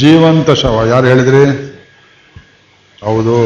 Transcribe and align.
ಜೀವಂತ 0.00 0.50
ಶವ. 0.50 0.76
ಯಾರು 0.86 1.06
ಹೇಳಿದ್ರಿ? 1.06 1.44
ಹೌದು. 3.02 3.38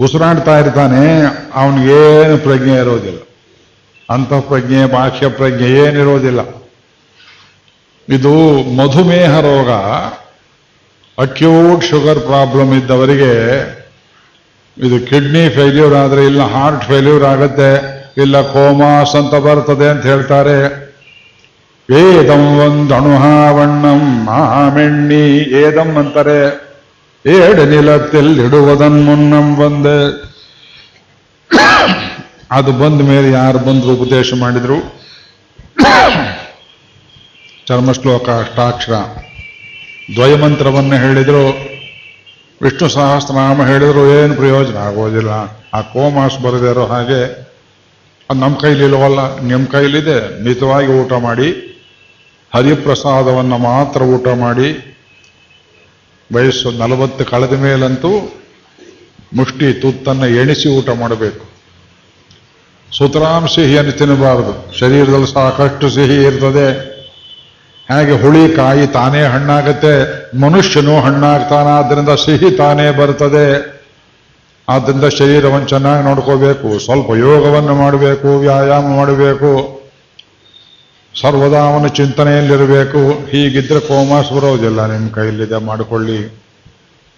ಉಸಿರಾಡ್ತಾ 0.00 0.54
ಇರ್ತಾನೆ, 0.58 1.02
ಅವನಿಗೇನು 1.54 2.36
ಪ್ರಜ್ಞೆ 2.38 2.76
ಇರೋದಿಲ್ಲ. 2.80 3.20
ಅಂತಃಪ್ರಜ್ಞೆ 4.08 4.80
ಬಾಹ್ಯ 4.86 5.28
ಪ್ರಜ್ಞೆ 5.28 5.68
ಏನಿರೋದಿಲ್ಲ. 5.84 6.40
ಇದು 8.08 8.32
ಮಧುಮೇಹ 8.78 9.32
ರೋಗ 9.40 9.70
ಅಕ್ಯೂಟ್ 11.18 11.84
ಶುಗರ್ 11.84 12.20
ಪ್ರಾಬ್ಲಮ್ 12.20 12.72
ಇದ್ದವರಿಗೆ 12.74 13.32
ಇದು 14.76 14.96
ಕಿಡ್ನಿ 15.06 15.48
ಫೇಲ್ಯೂರ್ 15.48 15.94
ಆದರೆ 15.94 16.22
ಇಲ್ಲ 16.26 16.42
ಹಾರ್ಟ್ 16.54 16.84
ಫೇಲ್ಯೂರ್ 16.84 17.24
ಆಗುತ್ತೆ, 17.24 17.70
ಇಲ್ಲ 18.22 18.40
ಕೋಮಾಸ್ 18.54 19.14
ಅಂತ 19.16 19.34
ಬರ್ತದೆ 19.34 19.88
ಅಂತ 19.88 20.04
ಹೇಳ್ತಾರೆ. 20.06 20.83
ಏದಂ 21.90 22.58
ಒಂದಣುಹಾವಣ್ಣಂ 22.58 24.24
ಮಾಮೆಣ್ಣಿ 24.24 25.30
ಏದಂ 25.36 25.96
ಅಂತಾರೆ. 25.98 26.64
ಏಡು 27.26 27.64
ನಿಲತ್ತಿಲ್ಲಿಡುವುದನ್ 27.64 29.04
ಮುನ್ನಂ 29.04 29.54
ಬಂದೆ 29.54 30.24
ಅದು 32.50 32.72
ಬಂದ 32.72 33.02
ಮೇಲೆ 33.02 33.30
ಯಾರು 33.30 33.58
ಬಂದ್ರು 33.58 33.92
ಉಪದೇಶ 33.94 34.34
ಮಾಡಿದ್ರು? 34.34 35.04
ಚರ್ಮಶ್ಲೋಕ 37.66 38.28
ಅಷ್ಟಾಕ್ಷರ. 38.28 38.92
ದ್ವಯಮಂತ್ರವನ್ನು 40.14 40.96
ಹೇಳಿದ್ರು. 40.96 41.48
ವಿಷ್ಣು 42.62 42.88
ಸಹಸ್ರನಾಮ 42.88 43.66
ಹೇಳಿದ್ರು. 43.66 44.10
ಏನು 44.10 44.34
ಪ್ರಯೋಜನ 44.34 44.76
ಆಗೋದಿಲ್ಲ. 44.76 45.30
ಆ 45.74 45.80
ಕೋಮಾಸ್ 45.80 46.38
ಬರದೇ 46.38 46.70
ಇರೋ 46.70 46.86
ಹಾಗೆ. 46.86 47.54
ಅದು 48.30 48.40
ನಮ್ಮ 48.40 48.56
ಕೈಲಿಲ್ವಲ್ಲ 48.56 49.40
ನಿಮ್ಮ 49.40 49.66
ಕೈಲಿದೆ. 49.66 50.44
ಮಿತವಾಗಿ 50.44 50.86
ಊಟ 50.86 51.12
ಮಾಡಿ. 51.12 51.70
ಹರಿಪ್ರಸಾದವನ್ನು 52.54 53.58
ಮಾತ್ರ 53.58 54.02
ಊಟ 54.02 54.28
ಮಾಡಿ 54.28 54.98
ವಯಸ್ಸು 56.34 56.70
ನಲವತ್ತು 56.70 57.24
ಕಳೆದ 57.24 57.52
ಮೇಲಂತೂ 57.52 58.42
ಮುಷ್ಟಿ 59.34 59.72
ತುತ್ತನ್ನು 59.72 60.26
ಎಣಿಸಿ 60.26 60.68
ಊಟ 60.68 60.90
ಮಾಡಬೇಕು. 60.90 61.46
ಸುತರಾಮ್ 62.96 63.48
ಸಿಹಿಯನ್ನು 63.48 63.92
ತಿನ್ನಬಾರದು. 63.92 64.78
ಶರೀರದಲ್ಲಿ 64.78 65.26
ಸಾಕಷ್ಟು 65.26 65.90
ಸಿಹಿ 65.90 66.22
ಇರ್ತದೆ. 66.22 66.94
ಹಾಗೆ 67.90 68.12
ಹುಳಿ 68.12 68.56
ಕಾಯಿ 68.56 68.86
ತಾನೇ 68.86 69.22
ಹಣ್ಣಾಗುತ್ತೆ. 69.22 69.94
ಮನುಷ್ಯನು 70.40 71.00
ಹಣ್ಣಾಗ್ತಾನ 71.00 71.66
ಆದ್ದರಿಂದ 71.66 72.08
ಸಿಹಿ 72.08 72.56
ತಾನೇ 72.56 72.90
ಬರ್ತದೆ. 72.90 73.74
ಆದ್ದರಿಂದ 74.68 75.04
ಶರೀರವನ್ನು 75.04 75.68
ಚೆನ್ನಾಗಿ 75.68 76.04
ನೋಡ್ಕೋಬೇಕು. 76.04 76.78
ಸ್ವಲ್ಪ 76.78 77.10
ಯೋಗವನ್ನು 77.10 77.74
ಮಾಡಬೇಕು, 77.74 78.38
ವ್ಯಾಯಾಮ 78.38 78.96
ಮಾಡಬೇಕು. 78.96 79.83
ಸರ್ವದಾ 81.20 81.58
ಅವನ 81.58 81.86
ಚಿಂತನೆಯಲ್ಲಿರಬೇಕು. 81.86 83.26
ಹೀಗಿದ್ರೆ 83.28 83.80
ಕೋಮಾಸ್ 83.80 84.32
ಬರೋದಿಲ್ಲ 84.32 84.86
ನಿಮ್ಮ 84.86 85.10
ಕೈಲಿದೆ 85.10 85.64
ಮಾಡಿಕೊಳ್ಳಿ. 85.64 86.42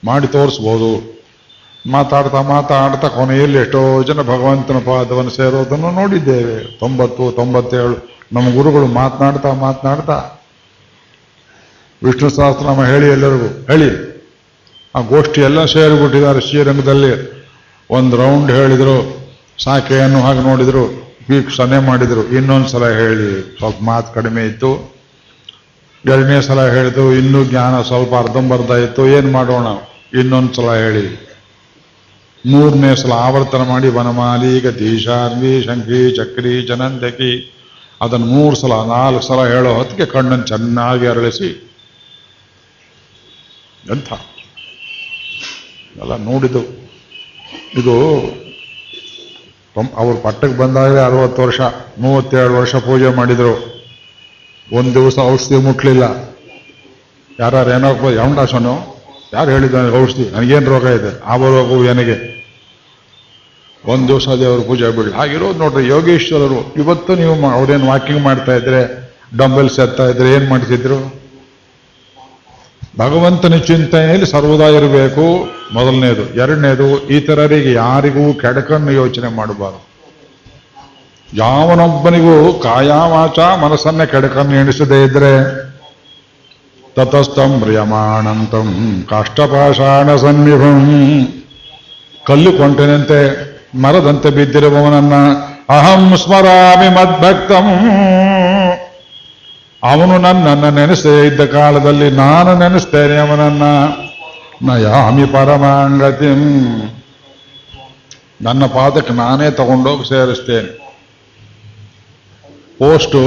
ಮಾಡಿ 0.05 0.27
ತೋರಿಸ್ಬೋದು. 0.27 1.17
ಮಾತಾಡ್ತಾ 1.91 2.43
ಮಾತಾಡ್ತಾ 2.43 3.09
ಕೊನೆಯಲ್ಲಿ 3.09 3.59
ಎಷ್ಟೋ 3.59 4.03
ಜನ 4.03 4.23
ಭಗವಂತನ 4.23 4.79
ಪಾದವನ್ನು 4.79 5.31
ಸೇರೋದನ್ನು 5.31 5.91
ನೋಡಿದ್ದೇವೆ. 5.91 6.79
ತೊಂಬತ್ತು, 6.79 7.33
ತೊಂಬತ್ತೇಳು. 7.33 8.17
ನಮ್ಮ 8.33 8.55
ಗುರುಗಳು 8.55 8.87
ಮಾತನಾಡ್ತಾ 8.87 9.53
ಮಾತನಾಡ್ತಾ. 9.53 10.31
ವಿಷ್ಣು 12.05 12.31
ಸಹಸ್ರನಾಮ 12.31 12.85
ಹೇಳಿ 12.85 13.07
ಎಲ್ಲರಿಗೂ, 13.07 13.47
ಹೇಳಿ. 13.47 14.17
ಆ 14.97 15.01
ಗೋಷ್ಠಿ 15.01 15.41
ಎಲ್ಲ 15.41 15.65
ಸೇರಿಬಿಟ್ಟಿದ್ದಾರೆ 15.65 16.41
ಶ್ರೀರಂಗದಲ್ಲಿ. 16.41 17.37
ಒಂದು 17.91 18.17
ರೌಂಡ್ 18.17 18.51
ಹೇಳಿದ್ರು, 18.51 19.27
ಸಾಕೆಯನ್ನು 19.65 20.21
ಹಾಗೆ 20.21 20.41
ನೋಡಿದ್ರು. 20.41 21.06
ವೀಕ್ಷಣೆ 21.31 21.79
ಮಾಡಿದರು. 21.79 22.29
ಇನ್ನೊಂದು 22.29 22.69
ಸಲ 22.69 22.89
ಹೇಳಿ. 22.89 23.57
ಸ್ವಲ್ಪ 23.59 23.77
ಮಾತು 23.83 24.15
ಕಡಿಮೆ 24.15 24.47
ಇತ್ತು. 24.47 24.97
ಎರಡನೇ 26.05 26.43
ಸಲ 26.43 26.71
ಹೇಳಿದ್ರು. 26.71 27.15
ಇನ್ನೂ 27.15 27.45
ಜ್ಞಾನ 27.45 27.83
ಸ್ವಲ್ಪ 27.83 28.15
ಅರ್ಧಂಬರ್ಧ 28.15 28.71
ಇತ್ತು. 28.71 29.09
ಏನು 29.09 29.31
ಮಾಡೋಣ? 29.31 29.67
ಇನ್ನೊಂದು 30.19 30.55
ಸಲ 30.55 30.75
ಹೇಳಿ. 30.75 31.27
ಮೂರನೇ 32.47 32.97
ಸಲ 32.97 33.13
ಆವರ್ತನ 33.13 33.63
ಮಾಡಿ 33.63 33.89
ವನಮಾಲಿ 33.89 34.61
ಗತಿ 34.61 35.01
ಶಾರ್ವಿ 35.01 35.63
ಶಂಕಿ 35.63 36.17
ಚಕ್ರಿ 36.17 36.63
ಜನಂದಕಿ 36.63 37.53
ಅದನ್ನು 38.01 38.27
ಮೂರು 38.27 38.57
ಸಲ, 38.57 38.69
ನಾಲ್ಕು 38.69 39.27
ಸಲ 39.27 39.35
ಹೇಳೋ 39.35 39.75
ಹೊತ್ತಿಗೆ 39.75 40.07
ಕಣ್ಣನ್ನು 40.07 40.47
ಚೆನ್ನಾಗಿ 40.47 41.07
ಅರಳಿಸಿ. 41.07 41.79
ಎಂಥ? 43.91 44.13
ಎಲ್ಲ 46.01 46.17
ನೋಡಿದ್ದು. 46.17 46.61
ಇದು 47.75 47.97
ಅವ್ರು 49.97 50.19
ಪಟ್ಟಕ್ಕೆ 50.19 50.59
ಬಂದಾಗಲೇ 50.59 51.05
ಅರವತ್ತು 51.05 51.43
ವರ್ಷ 51.43 51.61
ಮೂವತ್ತೇಳು 51.99 52.55
ವರ್ಷ 52.55 52.77
ಪೂಜೆ 52.77 53.17
ಮಾಡಿದರು. 53.17 53.77
ಒಂದು 54.73 54.95
ದಿವಸ 54.95 55.19
ಔಷಧಿ 55.19 55.57
ಮುಟ್ಲಿಲ್ಲ. 55.57 56.03
ಯಾರು 57.41 57.71
ಏನೋ 57.71 58.11
ಯಾವಂಡಾಸನು 58.11 58.97
ಯಾರು 59.35 59.51
ಹೇಳಿದ್ದಾನೆ 59.51 60.03
ಔಷಧಿ? 60.03 60.31
ನನಗೇನು 60.31 60.71
ರೋಗ 60.71 60.85
ಇದೆ? 60.85 61.23
ಆ 61.25 61.37
ರೋಗವು 61.37 61.85
ನನಗೆ 61.85 62.37
ಒಂದು 63.85 64.09
ದಿವಸ 64.09 64.29
ದೇವರು 64.29 64.63
ಪೂಜೆ 64.63 64.97
ಬಿಡಲಿ. 64.97 65.15
ಹಾಗಿರೋದು 65.15 65.59
ನೋಡ್ರಿ, 65.59 65.87
ಯೋಗೇಶ್ವರರು, 65.87 66.75
ಇವತ್ತು 66.77 67.15
ನೀವು 67.15 67.51
ಅವ್ರೇನು 67.51 67.87
ವಾಕಿಂಗ್ 67.87 68.23
ಮಾಡ್ತಾ 68.23 68.57
ಇದ್ರೆ, 68.57 69.13
ಡಂಬಲ್ಸ್ 69.37 69.81
ಎತ್ತಾ 69.81 70.09
ಇದ್ರೆ 70.09 70.33
ಏನು 70.33 70.49
ಮಾಡ್ತಿದ್ರು? 70.49 71.27
ಭಗವಂತನ 72.99 73.57
ಚಿಂತನೆಯಲ್ಲಿ 73.57 74.27
ಸರ್ವದಾ 74.27 74.65
ಇರಬೇಕು. 74.65 75.56
ಮೊದಲನೇದು. 75.73 76.35
ಎರಡನೇದು 76.35 77.09
ಇತರರಿಗೆ 77.09 77.73
ಯಾರಿಗೂ 77.73 78.33
ಕೆಡಕನ್ನು 78.33 78.91
ಯೋಚನೆ 78.91 79.29
ಮಾಡಬಾರದು. 79.29 79.87
ಯಾವನೊಬ್ಬನಿಗೂ 81.35 82.53
ಕಾಯಾವಾಚ 82.53 83.39
ಮನಸ್ಸನ್ನೇ 83.39 84.07
ಕೆಡಕನ್ನು 84.07 84.55
ಎಣಿಸದೇ 84.55 85.05
ಇದ್ರೆ 85.05 85.67
ತತಸ್ಥಂ 86.95 87.61
ಪ್ರಿಯಮಾಣಂತಂ 87.61 89.05
ಕಾಷ್ಟಪಾಷಾಣ 89.11 90.17
ಸನ್ನಿಭಂ. 90.17 91.29
ಕಲ್ಲು 92.27 92.53
ಕೊಂಟನಂತೆ 92.53 93.47
ಮರದಂತೆ 93.83 94.31
ಬಿದ್ದಿರುವವನನ್ನ 94.31 95.13
ಅಹಂ 95.69 96.17
ಸ್ಮರಾಮಿ 96.17 96.89
ಮದ್ಭಕ್ತಂ. 96.89 97.91
ಅವನು 99.83 100.19
ನನ್ನನ್ನು 100.19 100.71
ನೆನೆಸದೇ 100.71 101.27
ಇದ್ದ 101.27 101.41
ಕಾಲದಲ್ಲಿ 101.41 102.11
ನಾನು 102.11 102.59
ನೆನೆಸ್ತೇನೆ 102.59 103.17
ಅವನನ್ನ. 103.17 103.63
ನಯಾಮಿ 104.63 105.27
ಪರಮಾಂಗತಿಂ. 105.27 106.67
ನನ್ನ 108.43 108.67
ಪಾದಕ್ಕೆ 108.67 109.13
ನಾನೇ 109.13 109.51
ತಗೊಂಡೋಗಿ 109.51 110.09
ಸೇರಿಸ್ತೇನೆ. 110.09 110.87
ಪೋಸ್ಟು, 112.79 113.19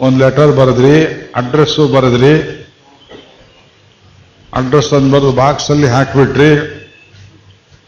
ಒಂದು 0.00 0.18
ಲೆಟರ್ 0.18 0.56
ಬರೆದ್ರಿ, 0.56 1.30
ಅಡ್ರೆಸ್ಸು 1.36 1.88
ಬರೆದ್ರಿ. 1.88 2.54
ಅಡ್ರೆಸ್ 4.54 4.92
ಅಂದು 4.92 5.12
ಬರೆದು 5.12 5.32
ಬಾಕ್ಸಲ್ಲಿ 5.32 5.86
ಹಾಕಿಬಿಟ್ರಿ. 5.86 6.78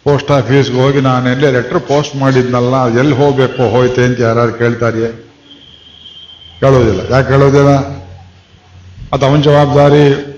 ಪೋಸ್ಟ್ 0.05 0.31
ಆಫೀಸ್ಗೆ 0.31 0.81
ಹೋಗಿ 0.81 1.01
ನಾನು 1.01 1.29
ಎಲ್ಲೇ 1.29 1.51
ಲೆಟರ್ 1.51 1.81
ಪೋಸ್ಟ್ 1.81 2.17
ಮಾಡಿದ್ನಲ್ಲ, 2.17 2.99
ಎಲ್ಲಿ 2.99 3.17
ಹೋಗ್ಬೇಕು, 3.17 3.71
ಹೋಯ್ತೆ 3.71 4.05
ಅಂತ 4.05 4.21
ಯಾರು 4.21 4.53
ಕೇಳ್ತಾರಿಯೇ? 4.53 5.31
ಕೇಳೋದಿಲ್ಲ. 6.61 7.13
ಯಾಕೆ 7.13 7.29
ಕೇಳೋದಿಲ್ಲ? 7.29 7.71
ಅದು 9.13 9.27
ಅವನ 9.27 9.41
ಜವಾಬ್ದಾರಿ. 9.41 10.30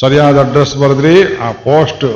ಸರಿಯಾದ 0.00 0.40
ಅಡ್ರೆಸ್ 0.40 0.76
ಬರೆದ್ರಿ, 0.76 1.36
ಆ 1.36 1.52
ಪೋಸ್ಟ್ 1.52 2.06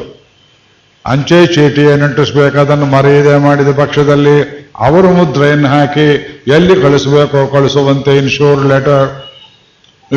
ಅಂಚೆ 1.06 1.46
ಚೀಟಿಯನ್ನು 1.46 1.92
ಏನಂಟಿಸ್ಬೇಕು 1.92 2.58
ಅದನ್ನು 2.58 2.86
ಮರೆಯದೆ 2.86 3.36
ಮಾಡಿದ 3.36 3.68
ಪಕ್ಷದಲ್ಲಿ 3.68 4.36
ಅವರು 4.78 5.10
ಮುದ್ರೆಯನ್ನು 5.10 5.68
ಹಾಕಿ 5.68 6.06
ಎಲ್ಲಿ 6.48 6.82
ಕಳಿಸಬೇಕೋ 6.82 7.46
ಕಳಿಸುವಂತೆ 7.46 8.16
ಇನ್ಶೂರ್ 8.16 8.66
ಲೆಟರ್ 8.66 9.08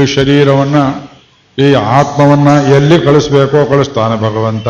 ಈ 0.01 0.05
ಶರೀರವನ್ನು, 0.05 1.13
ಈ 1.63 1.73
ಆತ್ಮವನ್ನ 1.73 2.47
ಎಲ್ಲಿ 2.47 3.05
ಕಳಿಸ್ಬೇಕೋ 3.05 3.65
ಕಳಿಸ್ತಾನೆ 3.65 4.15
ಭಗವಂತ. 4.17 4.67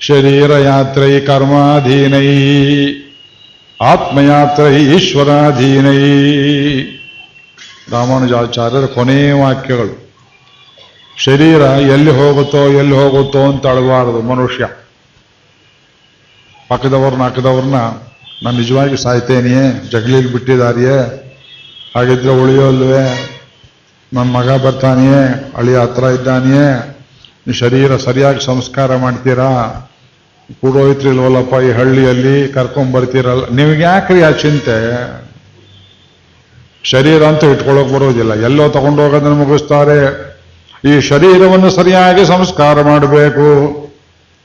ಶರೀರ 0.00 0.52
ಯಾತ್ರೈ 0.52 1.20
ಕರ್ಮಾಧೀನೈ, 1.20 2.28
ಆತ್ಮಯಾತ್ರೈ 3.80 4.76
ಈಶ್ವರಾಧೀನೈ. 4.96 5.98
ರಾಮಾನುಜಾಚಾರ್ಯರ 7.92 8.86
ಕೊನೆಯ 8.86 9.32
ವಾಕ್ಯಗಳು. 9.32 10.09
ಶರೀರ 11.24 11.60
ಎಲ್ಲಿ 11.62 12.10
ಹೋಗುತ್ತೋ 12.10 12.68
ಎಲ್ಲಿ 12.68 12.94
ಹೋಗುತ್ತೋ 12.94 13.52
ಅಂತ 13.52 13.66
ಅಳಬಾರದು 13.66 14.22
ಮನುಷ್ಯ. 14.22 14.68
ಪಕ್ಕದವ್ರನ್ನ 16.68 17.22
ಹಾಕದವ್ರನ್ನ 17.22 17.74
ನಾನು 18.44 18.58
ನಿಜವಾಗಿ 18.58 18.96
ಸಾಯ್ತೇನೆಯೇ? 18.96 19.90
ಜಗಲೀಲಿ 19.90 20.32
ಬಿಟ್ಟಿದಾರಿಯೇ? 20.32 20.98
ಹಾಗಿದ್ರೆ 21.96 22.28
ಉಳಿಯೋಲ್ವೇ 22.28 23.32
ನನ್ನ 24.12 24.30
ಮಗ 24.30 24.50
ಬರ್ತಾನೆಯೇ? 24.50 25.52
ಅಳಿಯ 25.56 25.78
ಹತ್ರ 25.78 26.02
ಇದ್ದಾನೆಯೇ? 26.02 26.96
ಶರೀರ 27.52 27.96
ಸರಿಯಾಗಿ 27.96 28.44
ಸಂಸ್ಕಾರ 28.44 28.96
ಮಾಡ್ತೀರಾ? 28.96 29.50
ಕೂಡೋಯ್ತ್ರಿಲ್ವಲ್ಲಪ್ಪ 30.60 31.54
ಈ 31.54 31.70
ಹಳ್ಳಿಯಲ್ಲಿ 31.70 32.48
ಕರ್ಕೊಂಡ್ಬರ್ತೀರಲ್ಲ 32.48 33.48
ನಿಮ್ಗೆ 33.48 33.82
ಯಾಕ್ರಿ 33.82 34.22
ಆ 34.22 34.30
ಚಿಂತೆ? 34.30 35.00
ಶರೀರ 36.82 37.22
ಅಂತ 37.24 37.44
ಇಟ್ಕೊಳ್ಳೋಕೆ 37.44 37.94
ಬರೋದಿಲ್ಲ. 37.94 38.34
ಎಲ್ಲೋ 38.34 38.68
ತಗೊಂಡೋಗೋದನ್ನು 38.68 39.34
ಮುಗಿಸ್ತಾರೆ. 39.34 40.29
ಈ 40.84 41.00
ಶರೀರವನ್ನು 41.00 41.70
ಸರಿಯಾಗಿ 41.70 42.24
ಸಂಸ್ಕಾರ 42.24 42.82
ಮಾಡಬೇಕು. 42.82 43.46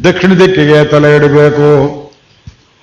ದಕ್ಷಿಣ 0.03 0.33
ದಿಕ್ಕಿಗೆ 0.33 0.85
ತಲೆ 0.85 1.15
ಇಡಬೇಕು. 1.15 1.95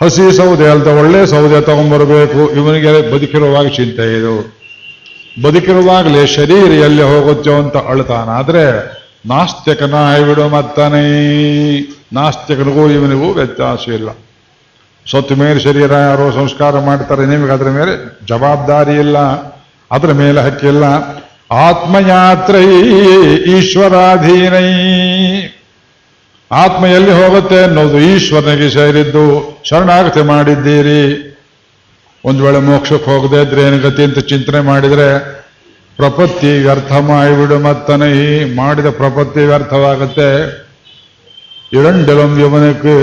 ಹಸಿ 0.02 0.36
ಸೌದೆ 0.36 0.70
ಅಲ್ದ 0.70 0.86
ಒಳ್ಳೆ 0.86 1.26
ಸೌದೆ 1.26 1.60
ತಗೊಂಡ್ಬರಬೇಕು 1.60 2.50
ಇವನಿಗೆ 2.50 3.12
ಬದುಕಿರುವಾಗ 3.12 3.66
ಚಿಂತೆ 3.66 4.18
ಇದು. 4.18 4.62
ಬದುಕಿರುವಾಗಲೇ 5.42 6.26
ಶರೀರ 6.26 6.72
ಎಲ್ಲಿ 6.72 7.02
ಹೋಗುತ್ತೋ 7.02 7.54
ಅಂತ 7.54 7.76
ಅಳ್ತಾನಾದ್ರೆ 7.76 8.92
ನಾಸ್ತಿಕನ 9.26 10.18
ಬಿಡು 10.26 10.48
ಮತ್ತನೇ. 10.48 11.08
ನಾಸ್ತಿಕನಿಗೂ 12.12 12.90
ಇವನಿಗೂ 12.90 13.32
ವ್ಯತ್ಯಾಸ 13.32 13.88
ಇಲ್ಲ. 13.88 14.08
ಸತ್ತು 15.10 15.36
ಮೇಲೆ 15.36 15.60
ಶರೀರ 15.60 15.92
ಯಾರೋ 15.92 16.30
ಸಂಸ್ಕಾರ 16.30 16.78
ಮಾಡ್ತಾರೆ. 16.78 17.26
ನಿಮಗೆ 17.26 17.52
ಅದರ 17.52 17.68
ಮೇಲೆ 17.68 18.18
ಜವಾಬ್ದಾರಿ 18.26 18.92
ಇಲ್ಲ. 18.92 19.18
ಅದರ 19.90 20.12
ಮೇಲೆ 20.12 20.40
ಹಕ್ಕಿಲ್ಲ. 20.40 20.84
ಆತ್ಮಯಾತ್ರೈ 21.59 22.65
ಈಶ್ವರಾಧೀನೈ 23.53 24.67
ಆತ್ಮ 26.51 26.83
ಎಲ್ಲಿ 26.97 27.13
ಹೋಗುತ್ತೆ 27.13 27.57
ಅನ್ನೋದು 27.63 27.97
ಈಶ್ವರನಿಗೆ 28.09 28.69
ಸೇರಿದ್ದು 28.69 29.23
ಶರಣಾಗತಿ 29.63 30.21
ಮಾಡಿದ್ದೀರಿ 30.25 31.01
ಒಂದು 32.23 32.43
ವೇಳೆ 32.43 32.59
ಮೋಕ್ಷಕ್ಕೆ 32.61 33.09
ಹೋಗದೆ 33.11 33.39
ಇದ್ರೆ 33.41 33.61
ಏನು 33.67 33.79
ಗತಿ 33.79 34.01
ಅಂತ 34.03 34.19
ಚಿಂತನೆ 34.29 34.61
ಮಾಡಿದ್ರೆ 34.61 35.07
ಪ್ರಪತ್ತಿ 35.99 36.51
ವ್ಯರ್ಥ 36.59 36.93
ಮಾಡಿಬಿಡು 37.09 37.57
ಮತ್ತನೇ 37.59 38.09
ಮಾಡಿದ 38.55 38.89
ಪ್ರಪತ್ತಿ 38.97 39.41
ವ್ಯರ್ಥವಾಗುತ್ತೆ 39.45 40.29
இரண்டிலும் 41.71 42.35
இவனுக்கு 42.39 42.93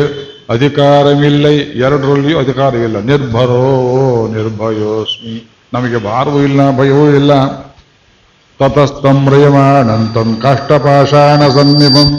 ಅಧಿಕಾರವಿಲ್ಲ 0.50 1.46
ಎರಡರಲ್ಲಿಯೂ 1.82 2.36
ಅಧಿಕಾರವಿಲ್ಲ 2.38 2.98
ನಿರ್ಭರೋ 3.04 3.60
ನಿರ್ಭಯೋಸ್ಮಿ 4.34 5.34
ನಮಗೆ 5.72 5.98
ಭಾರವೂ 6.04 6.40
ಇಲ್ಲ 6.42 6.70
ಭಯವೂ 6.78 7.06
ಇಲ್ಲ 7.16 7.32
ततस्त्वं 8.59 9.17
ಕಷ್ಟಪಾಶಾನ 9.25 9.89
काष्ठपाषाणसन्निभम्। 10.43 12.15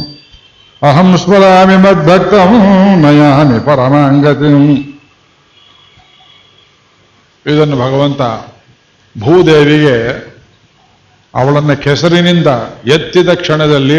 ಅಹಂ 0.82 1.18
ಸ್ಮರಾಮಿ 1.18 1.76
ಮದ್ಭಕ್ತ 1.76 2.34
नयामि 3.02 3.58
ಪರಮಾಂಗತಿಂ 3.64 4.62
ಇದನ್ನು 7.46 7.76
ಭಗವಂತ 7.76 8.20
ಭೂದೇವಿಗೆ 9.24 9.96
ಅವಳನ್ನು 11.34 11.82
ಕೆಸರಿನಿಂದ 11.82 12.46
ಎತ್ತಿದ 12.86 13.28
ಕ್ಷಣದಲ್ಲಿ 13.32 13.98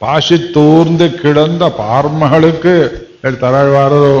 ಪಾಶಿ 0.00 0.38
ತೂರ್ந்து 0.38 1.08
ಕಿಡಂದ 1.10 1.62
ಪಾರ್ಮಹಳಕ್ಕೆ 1.62 2.74
ಹೇಳ್ತಾರಲ್ವಾರದು 3.22 4.14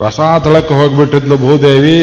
ರಸಾತಳಕ್ಕೆ 0.00 0.74
ಹೋಗ್ಬಿಟ್ಟಿದ್ಲು 0.74 1.36
ಭೂದೇವಿ. 1.36 2.00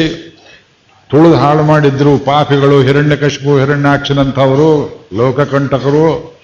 ತುಳಿದು 1.12 1.36
ಹಾಳು 1.36 1.62
ಮಾಡಿದ್ರು 1.62 2.18
ಪಾಪಿಗಳು 2.18 2.82
ಹಿರಣ್ಯಕಶಿಪು 2.82 3.58
ಹಿರಣ್ಯಾಕ್ಷನಂಥವರು, 3.58 4.68
ಲೋಕಕಂಟಕರು, 5.16 6.38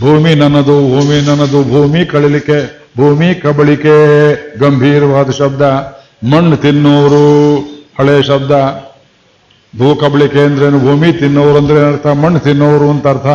ಭೂಮಿ 0.00 0.34
ನನ್ನದು 0.34 0.76
ಭೂಮಿ 0.88 1.26
ನನ್ನದು, 1.26 1.64
ಭೂಮಿ 1.64 2.04
ಕಳಲಿಕೆ 2.04 2.78
ಭೂಮಿ 2.96 3.34
ಕಬಳಿಕೆ, 3.34 3.96
ಗಂಭೀರವಾದ 4.58 5.30
ಶಬ್ದ, 5.30 5.62
ಮಣ್ಣು 6.32 6.56
ತಿನ್ನೋರು, 6.56 7.56
ಹಳೆ 7.98 8.22
ಶಬ್ದ, 8.22 8.50
ಭೂ 9.78 9.94
ಕಬಳಿಕೆ 9.94 10.38
ಅಂದ್ರೇನು, 10.38 10.80
ಭೂಮಿ 10.80 11.12
ತಿನ್ನೋರು 11.12 11.58
ಅಂದ್ರೆ 11.58 11.88
ಅರ್ಥ, 11.88 12.06
ಮಣ್ಣು 12.06 12.40
ತಿನ್ನೋರು 12.40 12.90
ಅಂತ 12.90 13.06
ಅರ್ಥ. 13.06 13.26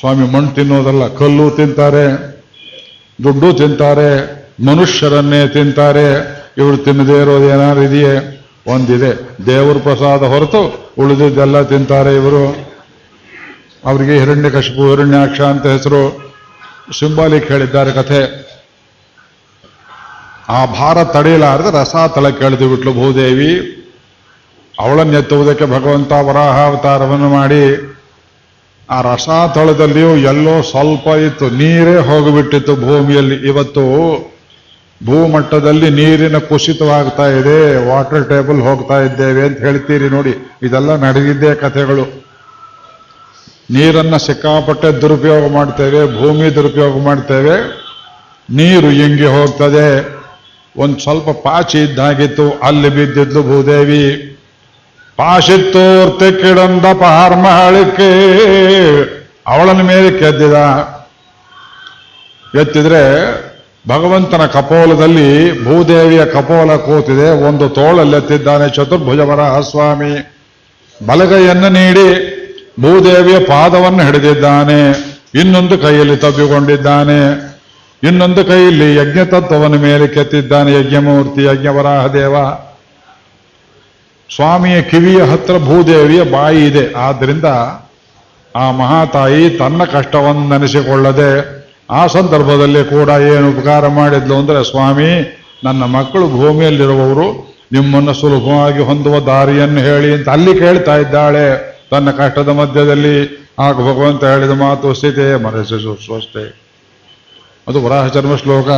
ಸ್ವಾಮಿ, 0.00 0.32
ಮಣ್ಣು 0.32 0.50
ತಿನ್ನೋದಲ್ಲ, 0.50 1.14
ಕಲ್ಲು 1.14 1.50
ತಿಂತಾರೆ, 1.50 2.06
ದುಡ್ಡು 3.24 3.52
ತಿಂತಾರೆ, 3.52 4.10
ಮನುಷ್ಯರನ್ನೇ 4.66 5.48
ತಿಂತಾರೆ, 5.48 6.08
ಇವರು 6.58 6.76
ತಿನ್ನದೇ 6.76 7.22
ಇರೋದು 7.22 7.44
ಏನಾದ್ರು 7.44 7.82
ಇದೆಯೇ? 7.82 8.39
ಒಂದಿದೆ. 8.66 9.12
ದೇವರ 9.46 9.76
ಪ್ರಸಾದ 9.82 10.22
ಹೊರತು 10.22 10.92
ಉಳಿದಿದ್ದೆಲ್ಲ 10.98 11.62
ತಿಂತಾರೆ 11.62 12.14
ಇವರು. 12.14 12.70
ಅವರಿಗೆ 13.84 14.18
ಹಿರಣ್ಯಕಶಿಪು 14.18 14.90
ಹಿರಣ್ಯಾಕ್ಷ 14.90 15.40
ಅಂತ 15.40 15.66
ಹೆಸರು 15.66 16.32
ಸಿಂಬಾಲಿಕ್ 16.98 17.48
ಹೇಳಿದ್ದಾರೆ 17.48 17.92
ಕಥೆ. 17.92 18.50
ಆ 20.48 20.66
ಭಾರ 20.66 21.04
ತಡೆಯಲಾರದೆ 21.04 21.80
ರಸ 21.80 21.96
ತಲೆ 22.14 22.32
ಕೇಳಿದ್ವಿ 22.32 22.68
ಬಿಟ್ಲು 22.68 22.92
ಭೂದೇವಿ. 22.92 23.76
ಅವಳನ್ನು 24.78 25.18
ಎತ್ತುವುದಕ್ಕೆ 25.18 25.64
ಭಗವಂತ 25.64 26.12
ವರಾಹ 26.12 26.66
ಅವತಾರವನ್ನು 26.66 27.28
ಮಾಡಿ 27.28 27.96
ಆ 28.90 29.00
ರಸ 29.00 29.28
ತಳದಲ್ಲಿಯೂ 29.54 30.16
ಎಲ್ಲೋ 30.16 30.62
ಸ್ವಲ್ಪ 30.62 31.06
ಇತ್ತು. 31.06 31.50
ನೀರೇ 31.50 31.96
ಹೋಗಿಬಿಟ್ಟಿತ್ತು 31.98 32.76
ಭೂಮಿಯಲ್ಲಿ. 32.76 33.34
ಇವತ್ತು 33.48 33.84
ಭೂಮಟ್ಟದಲ್ಲಿ 35.06 35.90
ನೀರಿನ 35.90 36.38
ಕುಸಿತವಾಗ್ತಾ 36.38 37.26
ಇದೆ 37.26 37.86
ವಾಟರ್ 37.88 38.28
ಟೇಬಲ್ 38.28 38.60
ಹೋಗ್ತಾ 38.60 39.00
ಇದ್ದೇವೆ 39.00 39.42
ಅಂತ 39.42 39.58
ಹೇಳ್ತೀರಿ 39.58 40.08
ನೋಡಿ. 40.08 40.50
ಇದೆಲ್ಲ 40.62 40.96
ನಡೆದಿದ್ದೇ 40.96 41.54
ಕಥೆಗಳು. 41.54 42.30
ನೀರನ್ನ 43.70 44.16
ಸಿಕ್ಕಾಪಟ್ಟೆ 44.16 45.00
ದುರುಪಯೋಗ 45.00 45.52
ಮಾಡ್ತೇವೆ, 45.52 46.20
ಭೂಮಿ 46.20 46.54
ದುರುಪಯೋಗ 46.54 47.02
ಮಾಡ್ತೇವೆ. 47.02 47.56
ನೀರು 48.50 48.88
ಹಿಂಗೆ 48.88 49.26
ಹೋಗ್ತದೆ. 49.26 50.20
ಒಂದು 50.76 50.98
ಸ್ವಲ್ಪ 50.98 51.28
ಪಾಚಿ 51.28 51.78
ಇದ್ದಾಗಿತ್ತು, 51.82 52.50
ಅಲ್ಲಿ 52.62 52.88
ಬಿದ್ದಿದ್ಲು 52.88 53.42
ಭೂದೇವಿ. 53.42 54.26
ಪಾಶಿತ್ತೋರ್ತೆ 55.16 56.32
ಕಿಡಂದ 56.32 56.84
ಪಾರ್ಮಹಳಿಕೆ 56.84 58.10
ಅವಳನ 59.46 59.82
ಮೇಲೆ 59.82 60.18
ಕೆದ್ದಿದ. 60.18 60.54
ಎತ್ತಿದ್ರೆ 62.60 63.04
ಭಗವಂತನ 63.90 64.46
ಕಪೋಲದಲ್ಲಿ 64.46 65.64
ಭೂದೇವಿಯ 65.64 66.24
ಕಪೋಲ 66.24 66.76
ಕೂತಿದೆ. 66.76 67.30
ಒಂದು 67.30 67.68
ತೋಳಲ್ಲೆತ್ತಿದ್ದಾನೆ 67.68 68.68
ಚತುರ್ಭುಜವರ 68.68 69.60
ಸ್ವಾಮಿ. 69.60 70.12
ಬಲಗೈಯನ್ನು 71.06 71.68
ನೀಡಿ 71.68 72.06
ಭೂದೇವಿಯ 72.80 73.38
ಪಾದವನ್ನು 73.38 74.02
ಹಿಡಿದಿದ್ದಾನೆ. 74.02 74.80
ಇನ್ನೊಂದು 75.34 75.78
ಕೈಯಲ್ಲಿ 75.78 76.16
ತಬ್ಬಿಕೊಂಡಿದ್ದಾನೆ. 76.16 77.50
ಇನ್ನೊಂದು 78.02 78.44
ಕೈಯಲ್ಲಿ 78.44 78.96
ಯಜ್ಞ 78.96 79.18
ತತ್ವವನ್ನು 79.24 79.78
ಮೇಲೆ 79.78 80.06
ಕೆತ್ತಿದ್ದಾನೆ 80.06 80.72
ಯಜ್ಞಮೂರ್ತಿ 80.72 81.44
ಯಜ್ಞವರಾಹ 81.44 82.06
ದೇವ 82.06 82.34
ಸ್ವಾಮಿಯ 84.36 84.82
ಕಿವಿಯ 84.82 85.22
ಹತ್ರ 85.22 85.58
ಭೂದೇವಿಯ 85.58 86.22
ಬಾಯಿ 86.22 86.66
ಇದೆ. 86.66 86.94
ಆದ್ದರಿಂದ 86.96 87.44
ಆ 88.56 88.70
ಮಹಾತಾಯಿ 88.70 89.50
ತನ್ನ 89.50 89.84
ಕಷ್ಟವನ್ನು 89.84 90.48
ನೆನೆಸಿಕೊಳ್ಳದೆ 90.48 91.59
ಆ 91.90 92.06
ಸಂದರ್ಭದಲ್ಲಿ 92.06 92.84
ಕೂಡ 92.84 93.08
ಏನು 93.08 93.50
ಉಪಕಾರ 93.50 93.86
ಮಾಡಿದ್ಲು 93.86 94.34
ಅಂದ್ರೆ, 94.34 94.70
ಸ್ವಾಮಿ, 94.70 95.36
ನನ್ನ 95.64 95.84
ಮಕ್ಕಳು 95.84 96.28
ಭೂಮಿಯಲ್ಲಿರುವವರು 96.28 97.56
ನಿಮ್ಮನ್ನು 97.72 98.14
ಸುಲಭವಾಗಿ 98.14 98.78
ಹೊಂದುವ 98.78 99.18
ದಾರಿಯನ್ನು 99.18 99.80
ಹೇಳಿ 99.80 100.14
ಅಂತ 100.14 100.28
ಅಲ್ಲಿ 100.28 100.58
ಕೇಳ್ತಾ 100.58 100.96
ಇದ್ದಾಳೆ. 100.96 101.70
ತನ್ನ 101.90 102.10
ಕಷ್ಟದ 102.10 102.48
ಮಧ್ಯದಲ್ಲಿ 102.48 103.40
ಆಗ 103.58 103.76
ಭಗವಂತ 103.76 104.24
ಹೇಳಿದ 104.24 104.50
ಮಾತು 104.50 104.94
ಸ್ಥಿತೆ 104.94 105.42
ಮನಸ್ಸು 105.42 105.96
ಸ್ವಸ್ಥೆ. 106.04 106.60
ಅದು 107.68 107.84
ವರಾಹ 107.84 108.06
ಚರ್ಮ 108.06 108.36
ಶ್ಲೋಕ. 108.36 108.68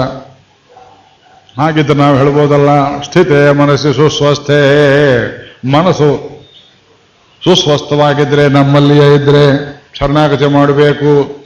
ಹಾಗಿದ್ದು 1.61 1.95
ನಾವು 1.95 2.17
ಹೇಳ್ಬೋದಲ್ಲ, 2.17 3.03
ಸ್ಥಿತೆ 3.03 3.53
ಮನಸ್ಸು 3.53 3.93
ಸುಸ್ವಸ್ಥೆ. 3.93 4.63
ಮನಸ್ಸು 5.73 6.31
ಸುಸ್ವಸ್ಥವಾಗಿದ್ರೆ 7.45 8.49
ನಮ್ಮಲ್ಲಿಯೇ 8.49 9.15
ಇದ್ರೆ 9.15 9.73
ಶರಣಾಗತಿ 9.99 10.47
ಮಾಡಬೇಕು. 10.47 11.42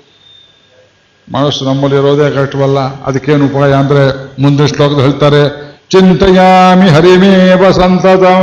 ಮನಸ್ಸು 1.29 1.63
ನಮ್ಮಲ್ಲಿರೋದೇ 1.65 2.27
ಕಷ್ಟವಲ್ಲ. 2.35 2.81
ಅದಕ್ಕೇನು 3.07 3.47
ಉಪಾಯ 3.47 3.73
ಅಂದ್ರೆ 3.83 4.03
ಮುಂದಿನ 4.43 4.67
ಶ್ಲೋಕದ 4.73 5.01
ಹೇಳ್ತಾರೆ, 5.07 5.41
ಚಿಂತೆಯಾಮಿ 5.93 6.89
ಹರಿಮೇವ 6.95 7.63
ಸಂತತಂ 7.79 8.43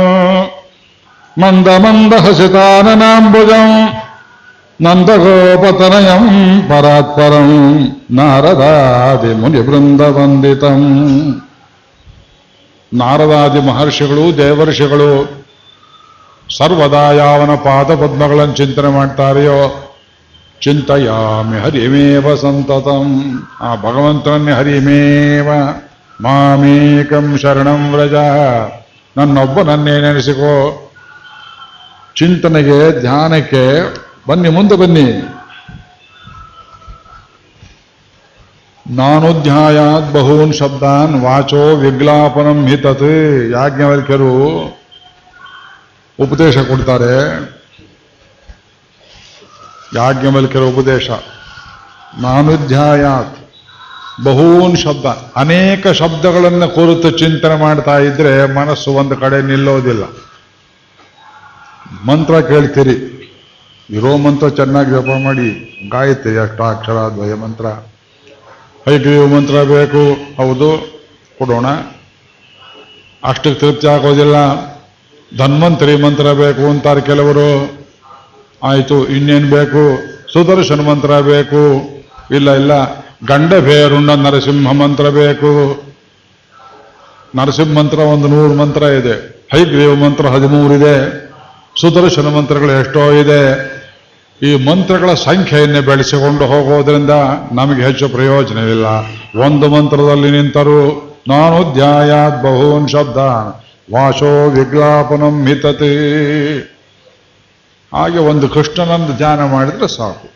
ಮಂದ 1.36 1.68
ಮಂದ 1.84 2.12
ಹಸಿತಾನನಾಂಬುಜಂ, 2.24 3.70
ನಂದಗೋಪತನಯಂ 4.80 6.26
ಪರಾತ್ಪರಂ, 6.68 7.50
ನಾರದಾದಿ 8.18 9.32
ಮುನಿ 9.40 9.62
ಬೃಂದ 9.68 10.02
ವಂದಿತಂ 10.16 10.82
ನಾರದಾದಿ 12.92 13.60
ಮಹರ್ಷಿಗಳು, 13.68 14.24
ದೇವರ್ಷಿಗಳು 14.38 15.10
ಸರ್ವದಾ 16.48 17.04
ಯಾವನ 17.12 17.52
ಪಾದ 17.66 17.90
ಪದ್ಮಗಳನ್ನು 18.00 18.54
ಚಿಂತನೆ 18.54 18.90
ಮಾಡ್ತಾರೆಯೋ 18.96 19.58
ಚಿಂತೆಯಾಮಿ 20.64 21.58
ಹರಿಮೇವ 21.60 22.36
ಸಂತತಂ. 22.36 23.24
ಆ 23.60 23.76
ಭಗವಂತನನ್ನೇ 23.76 24.52
ಹರಿಮೇವ. 24.52 25.48
ಮಾಮೇಕಂ 26.20 27.38
ಶರಣಂ 27.38 27.92
ವ್ರಜ. 27.92 28.14
ನನ್ನೊಬ್ಬ 29.16 29.62
ನನ್ನೇ 29.62 30.00
ನೆನೆಸಿಕೋ. 30.00 30.80
ಚಿಂತನೆಗೆ, 32.16 33.00
ಧ್ಯಾನಕ್ಕೆ 33.00 33.94
ಬನ್ನಿ, 34.28 34.48
ಮುಂದೆ 34.48 34.76
ಬನ್ನಿ. 34.76 35.22
ನಾನುಧ್ಯಾಯಾತ್ 38.90 40.14
ಬಹೂನ್ 40.14 40.54
ಶಬ್ದಾನ್ 40.54 41.22
ವಾಚೋ 41.22 41.76
ವಿಗ್ಲಾಪನಂ 41.76 42.66
ಹಿತತ್ 42.66 43.52
ಯಾಜ್ಞವಲ್ಕ್ಯರು 43.52 44.48
ಉಪದೇಶ 46.20 46.58
ಕೊಡ್ತಾರೆ. 46.58 47.40
ಯಾಜ್ಞವಲ್ಕ್ಯರ 49.94 50.62
ಉಪದೇಶ. 50.62 51.10
ನಾನುಧ್ಯಾಯಾತ್ 52.20 53.38
ಬಹೂನ್ 54.24 54.76
ಶಬ್ದ. 54.76 55.06
ಅನೇಕ 55.36 55.88
ಶಬ್ದಗಳನ್ನು 55.88 56.68
ಕುರಿತು 56.68 57.10
ಚಿಂತನೆ 57.10 57.54
ಮಾಡ್ತಾ 57.54 57.98
ಇದ್ರೆ 57.98 58.54
ಮನಸ್ಸು 58.54 58.90
ಒಂದು 58.90 59.16
ಕಡೆ 59.16 59.42
ನಿಲ್ಲೋದಿಲ್ಲ. 59.42 60.04
ಮಂತ್ರ 62.06 62.40
ಕೇಳ್ತೀರಿ. 62.40 63.14
ಇರೋ 63.90 64.16
ಮಂತ್ರ 64.16 64.48
ಚೆನ್ನಾಗಿ 64.48 64.90
ಜಪ 64.90 65.06
ಮಾಡಿ. 65.24 65.48
ಗಾಯತ್ರಿ 65.92 66.38
ಅಷ್ಟಾಕ್ಷರ 66.38 66.92
ದ್ವಯ 66.92 67.34
ಮಂತ್ರ. 67.34 67.66
ಹೈಗ್ರೀವ 68.86 69.26
ಮಂತ್ರ 69.26 69.54
ಬೇಕು. 69.54 70.14
ಹೌದು, 70.36 71.00
ಕೊಡೋಣ. 71.38 71.66
ಅಷ್ಟಕ್ಕೆ 73.24 73.54
ತೃಪ್ತಿ 73.54 73.86
ಆಗೋದಿಲ್ಲ. 73.86 74.34
ಧನ್ವಂತರಿ 75.38 75.96
ಮಂತ್ರ 75.96 76.32
ಬೇಕು 76.32 76.70
ಅಂತಾರೆ 76.70 77.00
ಕೆಲವರು. 77.00 77.83
ಆಯಿತು, 78.64 79.08
ಇನ್ನೇನು 79.08 79.50
ಬೇಕು? 79.50 79.98
ಸುದರ್ಶನ 80.32 80.80
ಮಂತ್ರ 80.80 81.08
ಬೇಕು. 81.08 81.88
ಇಲ್ಲ 82.34 82.50
ಇಲ್ಲ. 82.50 82.94
ಗಂಡ 83.26 83.54
ಭೇರುಂಡ 83.54 84.10
ನರಸಿಂಹ 84.10 84.72
ಮಂತ್ರ 84.72 85.08
ಬೇಕು. 85.08 85.82
ನರಸಿಂಹ 87.36 87.78
ಮಂತ್ರ 87.78 87.98
ಒಂದು 87.98 88.28
ನೂರು 88.28 88.54
ಮಂತ್ರ 88.54 88.82
ಇದೆ. 88.82 89.34
ಹೈಗ್ರೀವ 89.52 89.94
ಮಂತ್ರ 89.94 90.26
ಹದಿಮೂರಿದೆ 90.26 91.24
ಸುದರ್ಶನ 91.80 92.26
ಮಂತ್ರಗಳು 92.26 92.80
ಎಷ್ಟೋ 92.80 93.12
ಇದೆ. 93.12 93.74
ಈ 94.42 94.64
ಮಂತ್ರಗಳ 94.64 95.14
ಸಂಖ್ಯೆಯನ್ನೇ 95.14 95.80
ಬೆಳೆಸಿಕೊಂಡು 95.80 96.46
ಹೋಗೋದ್ರಿಂದ 96.46 97.10
ನಮಗೆ 97.52 97.82
ಹೆಚ್ಚು 97.82 98.08
ಪ್ರಯೋಜನವಿಲ್ಲ. 98.08 98.86
ಒಂದು 99.40 99.68
ಮಂತ್ರದಲ್ಲಿ 99.68 100.30
ನಿಂತರು, 100.30 101.14
ನಾನು 101.28 101.74
ಧ್ಯಾಯಾತ್ 101.74 102.42
ಬಹೂನ್ 102.42 102.88
ಶಬ್ದ 102.88 103.16
ವಾಶೋ 103.94 104.50
ವಿಜ್ಞಾಪನಂ 104.50 105.44
ಮಿತತೆ 105.44 106.73
ಹಾಗೆ 107.94 108.18
ಒಂದು 108.18 108.48
ಕೃಷ್ಣನನ್ನು 108.48 109.16
ಧ್ಯಾನ 109.16 109.44
ಮಾಡಿದ್ರೆ 109.44 109.96
ಸಾಕು. 109.96 110.34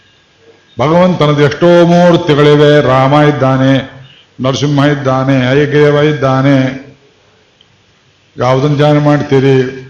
ಭಗವಂತನದು 0.81 1.43
ಎಷ್ಟೋ 1.43 1.87
ಮೂರ್ತಿಗಳಿವೆ. 1.87 2.81
ರಾಮ 2.81 3.15
ಇದ್ದಾನೆ, 3.15 3.99
ನರಸಿಂಹ 4.41 4.85
ಇದ್ದಾನೆ 4.85 5.62
ಐಗೇವ 5.62 5.95
ಇದ್ದಾನೆ. 5.95 6.88
ಯಾವುದನ್ನು 8.37 8.77
ಧ್ಯಾನ 8.77 8.99
ಮಾಡ್ತೀರಿ? 8.99 9.85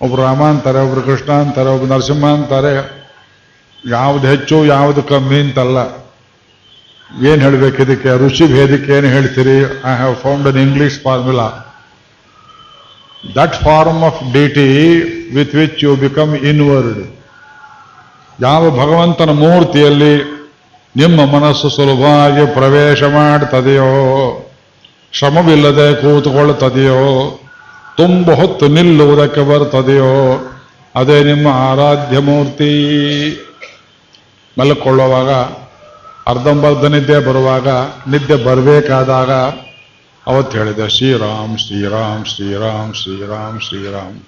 ಒಬ್ಬ 0.00 0.16
ರಾಮ 0.16 0.42
ಅಂತಾರೆ, 0.42 0.78
ಒಬ್ರು 0.78 1.02
ಕೃಷ್ಣ 1.02 1.32
ಅಂತಾರೆ, 1.32 1.68
ಒಬ್ರು 1.68 1.94
ನರಸಿಂಹ 1.94 2.26
ಅಂತಾರೆ. 2.26 2.98
ಯಾವುದು 3.90 4.26
ಹೆಚ್ಚು, 4.26 4.66
ಯಾವುದು 4.66 5.02
ಕಮ್ಮಿ 5.02 5.40
ಅಂತಲ್ಲ. 5.40 5.76
ಏನು 7.26 7.42
ಹೇಳಬೇಕು 7.42 7.82
ಇದಕ್ಕೆ? 7.82 8.18
ರುಚಿ 8.18 8.46
ಭೇದಕ್ಕೆ 8.46 8.92
ಏನು 8.92 9.06
ಹೇಳ್ತೀರಿ? 9.06 9.58
I 9.60 9.96
have 9.96 10.16
found 10.16 10.48
an 10.48 10.58
English 10.58 11.00
formula 11.00 11.67
that 13.24 13.54
form 13.54 14.02
of 14.02 14.32
deity 14.32 14.68
with 15.34 15.54
which 15.54 15.84
you 15.84 15.96
become 15.96 16.36
inward 16.36 17.14
ಯಾವ 18.40 18.70
ಭಗವಂತನ 18.70 19.30
ಮೂರ್ತಿಯಲ್ಲಿ 19.30 20.38
ನಿಮ್ಮ 20.96 21.24
ಮನಸ್ಸು 21.24 21.68
ಸುಲಭವಾಗಿ 21.68 22.54
ಪ್ರವೇಶ 22.54 23.02
ಮಾಡ್ತದೆಯೋ, 23.02 23.90
ಶ್ರಮವಿಲ್ಲದೆ 25.12 25.94
ಕೂತುಕೊಳ್ಳುತ್ತದೆಯೋ 25.94 27.40
ತುಂಬ 27.96 28.32
ಹೊತ್ತು 28.32 28.68
ನಿಲ್ಲುವುದಕ್ಕೆ 28.68 29.40
ಬರ್ತದೆಯೋ, 29.40 30.14
ಅದೇ 30.94 31.24
ನಿಮ್ಮ 31.24 31.48
ಆರಾಧ್ಯ 31.48 32.18
ಮೂರ್ತಿ. 32.18 32.72
ಮಲ್ಕೊಳ್ಳುವಾಗ, 34.58 35.30
ಅರ್ಧಂಬರ್ಧ 36.30 36.84
ನಿದ್ದೆ 36.84 37.18
ಬರುವಾಗ, 37.18 37.68
ನಿದ್ದೆ 38.10 38.44
ಬರಬೇಕಾದಾಗ 38.44 39.30
ಅವತ್ತು 40.28 40.58
ಹೇಳಿದೆ 40.58 40.88
ಶ್ರೀರಾಮ್ 40.88 41.58
ಶ್ರೀರಾಮ್ 41.58 42.24
ಶ್ರೀರಾಮ್ 42.24 42.94
ಶ್ರೀರಾಮ್ 42.94 43.60
ಶ್ರೀರಾಮ್. 43.60 44.26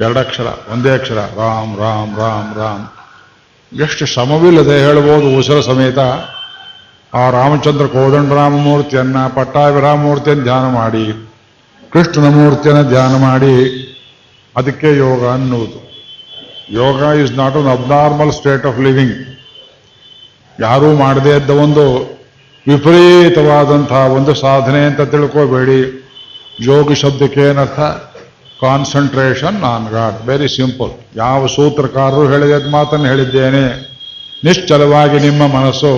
ಎರಡಕ್ಷರ, 0.00 0.46
ಒಂದೇ 0.72 0.90
ಅಕ್ಷರ, 0.90 1.14
ರಾಮ್ 1.14 1.78
ರಾಮ್ 1.78 2.18
ರಾಮ್ 2.18 2.56
ರಾಮ್. 2.56 2.86
ಎಷ್ಟು 3.80 4.06
ಶ್ರಮವಿಲ್ಲದೆ 4.06 4.80
ಹೇಳ್ಬೋದು 4.80 5.38
ಉಸಿರ 5.38 5.60
ಸಮೇತ. 5.60 5.98
ಆ 7.14 7.30
ರಾಮಚಂದ್ರ 7.30 7.86
ಕೋದಂಡರಾಮಮೂರ್ತಿಯನ್ನ 7.86 9.26
ಪಟ್ಟಾಭಿರಾಮಮೂರ್ತಿಯನ್ನು 9.26 10.44
ಧ್ಯಾನ 10.44 10.72
ಮಾಡಿ, 10.72 11.30
ಕೃಷ್ಣನ 11.92 12.28
ಮೂರ್ತಿಯನ್ನು 12.28 12.84
ಧ್ಯಾನ 12.88 13.16
ಮಾಡಿ, 13.16 13.54
ಅದಕ್ಕೆ 14.56 14.96
ಯೋಗ 14.96 15.28
ಅನ್ನುವುದು. 15.28 15.86
Yoga 16.70 17.02
is 17.02 17.32
not 17.32 17.56
an 17.56 17.68
abnormal 17.68 18.32
state 18.32 18.66
of 18.66 18.80
living 18.80 19.16
ಯಾರೂ 20.60 20.94
ಮಾಡದೇ 20.94 21.36
ಇದ್ದ 21.36 21.50
ಒಂದು 21.50 22.15
ವಿಪರೀತವಾದಂತಹ 22.68 23.96
ಒಂದು 23.96 24.34
ಸಾಧನೆ 24.34 24.86
ಅಂತ 24.86 25.00
ತಿಳ್ಕೋಬೇಡಿ. 25.00 25.80
ಯೋಗಿ 26.60 26.94
ಶಬ್ದಕ್ಕೆ 26.94 27.40
ಏನರ್ಥ 27.40 27.80
concentration 28.60 29.64
on 29.64 29.88
God. 29.92 30.26
Very 30.26 30.48
simple 30.56 30.92
ಯಾವ 31.16 31.46
ಸೂತ್ರಕಾರರು 31.46 32.28
ಹೇಳಿದ 32.28 32.70
ಮಾತನ್ನು 32.70 33.06
ಹೇಳಿದ್ದೇನೆ. 33.06 33.64
ನಿಶ್ಚಲವಾಗಿ 34.44 35.18
ನಿಮ್ಮ 35.20 35.42
ಮನಸ್ಸು 35.46 35.90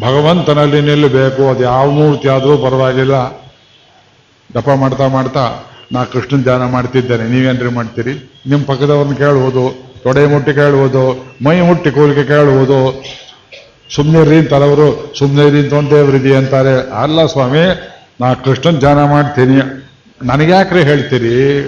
ಭಗವಂತನಲ್ಲಿ 0.00 0.80
ನಿಲ್ಲಬೇಕು. 0.80 1.48
ಅದು 1.48 1.62
ಯಾವ 1.62 1.90
ಮೂರ್ತಿ 1.90 2.28
ಆದರೂ 2.28 2.56
ಪರವಾಗಿಲ್ಲ. 2.56 3.14
ದಪ 4.54 4.68
ಮಾಡ್ತಾ 4.74 5.06
ಮಾಡ್ತಾ, 5.08 5.44
ನಾ 5.92 6.04
ಕೃಷ್ಣ 6.04 6.42
ಧ್ಯಾನ 6.42 6.70
ಮಾಡ್ತಿದ್ದೇನೆ. 6.70 7.28
ನೀವೇನ್ರಿ 7.28 7.68
ಮಾಡ್ತೀರಿ? 7.68 8.14
ನಿಮ್ಮ 8.46 8.64
ಪಕ್ಕದವ್ರನ್ನ 8.64 9.14
ಕೇಳುವುದು 9.14 9.64
ತೊಡೆ 10.02 10.26
ಮುಟ್ಟಿ 10.26 10.52
ಕೇಳುವುದು 10.52 11.04
ಮೈ 11.44 11.60
ಮುಟ್ಟಿ 11.60 11.90
ಕೇಳುವುದು 12.26 12.80
ಸುಮ್ಮನೆ 13.94 14.24
ರೀ 14.24 14.42
ತಲವರು 14.42 15.14
ಸುಮ್ಮನೆ 15.18 15.50
ರೀ 15.50 15.58
ಅಂತ 15.58 15.72
ಒಂದು 15.72 15.90
ದೇವರಿದೆ 15.90 16.34
ಅಂತಾರೆ. 16.36 17.02
ಅಲ್ಲ 17.02 17.26
ಸ್ವಾಮಿ, 17.26 17.92
ನಾ 18.20 18.34
ಕೃಷ್ಣನ್ 18.34 18.78
ಧ್ಯಾನ 18.78 19.04
ಮಾಡ್ತೀನಿ. 19.04 19.86
ನನಗ್ಯಾಕ್ರಿ 20.22 20.82
ಹೇಳ್ತೀರಿ? 20.82 21.64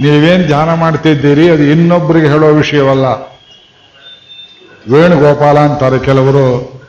ನೀವೇನ್ 0.00 0.46
ಧ್ಯಾನ 0.46 0.74
ಮಾಡ್ತಿದ್ದೀರಿ? 0.74 1.50
ಅದು 1.50 1.62
ಇನ್ನೊಬ್ಬರಿಗೆ 1.62 2.26
ಹೇಳೋ 2.26 2.46
ವಿಷಯವಲ್ಲ. 2.46 3.04
ವೇಣುಗೋಪಾಲ 4.92 5.58
ಅಂತಾರೆ 5.58 5.98
ಕೆಲವರು, 5.98 6.80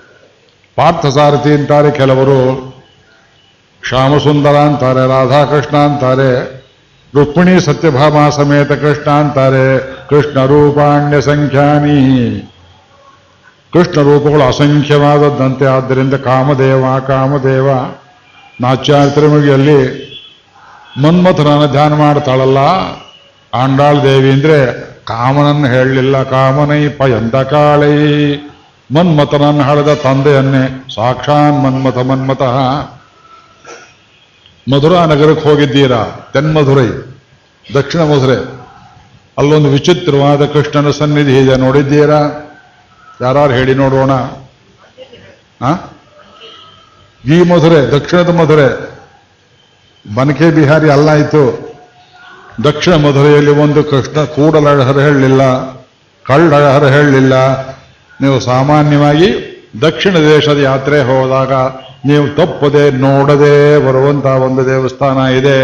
ಪಾರ್ಥಸಾರಥಿ 0.76 1.54
ಅಂತಾರೆ 1.54 1.92
ಕೆಲವರು, 1.92 2.72
ಶ್ಯಾಮಸುಂದರ 3.90 4.50
ಅಂತಾರೆ, 4.50 5.08
ರಾಧಾಕೃಷ್ಣ 5.08 5.78
ಅಂತಾರೆ, 5.78 6.62
ರುಕ್ಮಿಣಿ 7.16 7.62
ಸತ್ಯಭಾಮ 7.62 8.30
ಸಮೇತ 8.30 8.72
ಕೃಷ್ಣ 8.72 9.12
ಅಂತಾರೆ, 9.12 9.80
ಕೃಷ್ಣ 10.10 10.46
ರೂಪಾಣ್ಯ 10.46 11.22
ಸಂಖ್ಯಾನಿ. 11.22 12.48
ಕೃಷ್ಣ 13.74 14.02
ರೂಪಗಳು 14.02 14.48
ಅಸಂಖ್ಯವಾದದ್ದಂತೆ. 14.48 15.66
ಆದ್ದರಿಂದ 15.66 16.14
ಕಾಮದೇವ 16.14 17.00
ಕಾಮದೇವ. 17.08 17.70
ನಾಚ್ಯಾರ 18.62 19.10
ತಿರುಮಗಿಯಲ್ಲಿ 19.10 20.12
ಮನ್ಮಥನನ್ನು 21.04 21.68
ಧ್ಯಾನ 21.68 21.94
ಮಾಡ್ತಾಳಲ್ಲ. 21.94 22.58
ಆಂಡಾಳ್ 23.54 24.04
ದೇವಿ 24.04 24.32
ಅಂದರೆ 24.32 24.92
ಕಾಮನನ್ನು 25.06 25.68
ಹೇಳಲಿಲ್ಲ. 25.68 26.24
ಕಾಮನೈ 26.24 26.88
ಪಯಂದ 26.88 27.44
ಕಾಳೈ. 27.44 28.36
ಮನ್ಮಥನನ್ನು 28.96 29.62
ಹಳೆದ 29.62 29.94
ತಂದೆಯನ್ನೇ. 29.94 30.86
ಸಾಕ್ಷಾನ್ 30.96 31.64
ಮನ್ಮಥ 31.64 31.98
ಮನ್ಮತಃ 31.98 32.60
ಮಧುರಾ 34.76 35.06
ನಗರಕ್ಕೆ 35.06 35.50
ಹೋಗಿದ್ದೀರಾ? 35.50 36.30
ತೆನ್ಮಧುರೈ. 36.34 36.88
ದಕ್ಷಿಣ 37.76 38.02
ಮಧುರೆ. 38.02 38.62
ಅಲ್ಲೊಂದು 39.38 39.70
ವಿಚಿತ್ರವಾದ 39.70 40.46
ಕೃಷ್ಣನ 40.46 40.92
ಸನ್ನಿಧಿ 40.92 41.40
ಇದೆ. 41.40 41.56
ನೋಡಿದ್ದೀರಾ? 41.56 42.48
ಯಾರು 43.22 43.54
ಹೇಳಿ 43.58 43.74
ನೋಡೋಣ? 43.82 44.14
ಈ 47.24 47.38
ಮಧುರೆ, 47.50 47.80
ದಕ್ಷಿಣದ 47.96 48.32
ಮಧುರೆ, 48.40 48.70
ಬನಕೆ 50.06 50.48
ಬಿಹಾರಿ 50.52 50.90
ಅಲ್ಲ 50.90 51.10
ಇತ್ತು 51.24 51.44
ದಕ್ಷಿಣ 52.64 52.94
ಮಧುರೆಯಲ್ಲಿ 53.04 53.54
ಒಂದು 53.66 53.82
ಕೃಷ್ಣ 53.92 54.24
ಕೂಡಲಹರ 54.36 54.98
ಹೇಳಲಿಲ್ಲ 55.08 55.44
ಕಳ್ಳಹರ 56.26 56.86
ಹೇಳಲಿಲ್ಲ. 56.96 57.36
ನೀವು 58.22 58.40
ಸಾಮಾನ್ಯವಾಗಿ 58.40 59.30
ದಕ್ಷಿಣ 59.82 60.16
ದೇಶದ 60.18 60.60
ಯಾತ್ರೆ 60.60 60.98
ಹೋದಾಗ 61.02 61.54
ನೀವು 62.10 62.26
ತಪ್ಪದೆ 62.36 62.84
ನೋಡದೆ 63.06 63.56
ಬರುವಂತಹ 63.86 64.36
ಒಂದು 64.48 64.62
ದೇವಸ್ಥಾನ 64.66 65.20
ಇದೆ. 65.34 65.60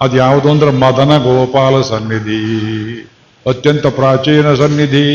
ಅದು 0.00 0.16
ಯಾವುದು 0.16 0.50
ಅಂದ್ರೆ 0.50 0.70
ಮದನ 0.70 1.12
ಗೋಪಾಲ 1.24 1.74
ಸನ್ನಿಧಿ, 1.82 2.44
ಅತ್ಯಂತ 3.46 3.86
ಪ್ರಾಚೀನ 3.98 4.54
ಸನ್ನಿಧಿ. 4.54 5.08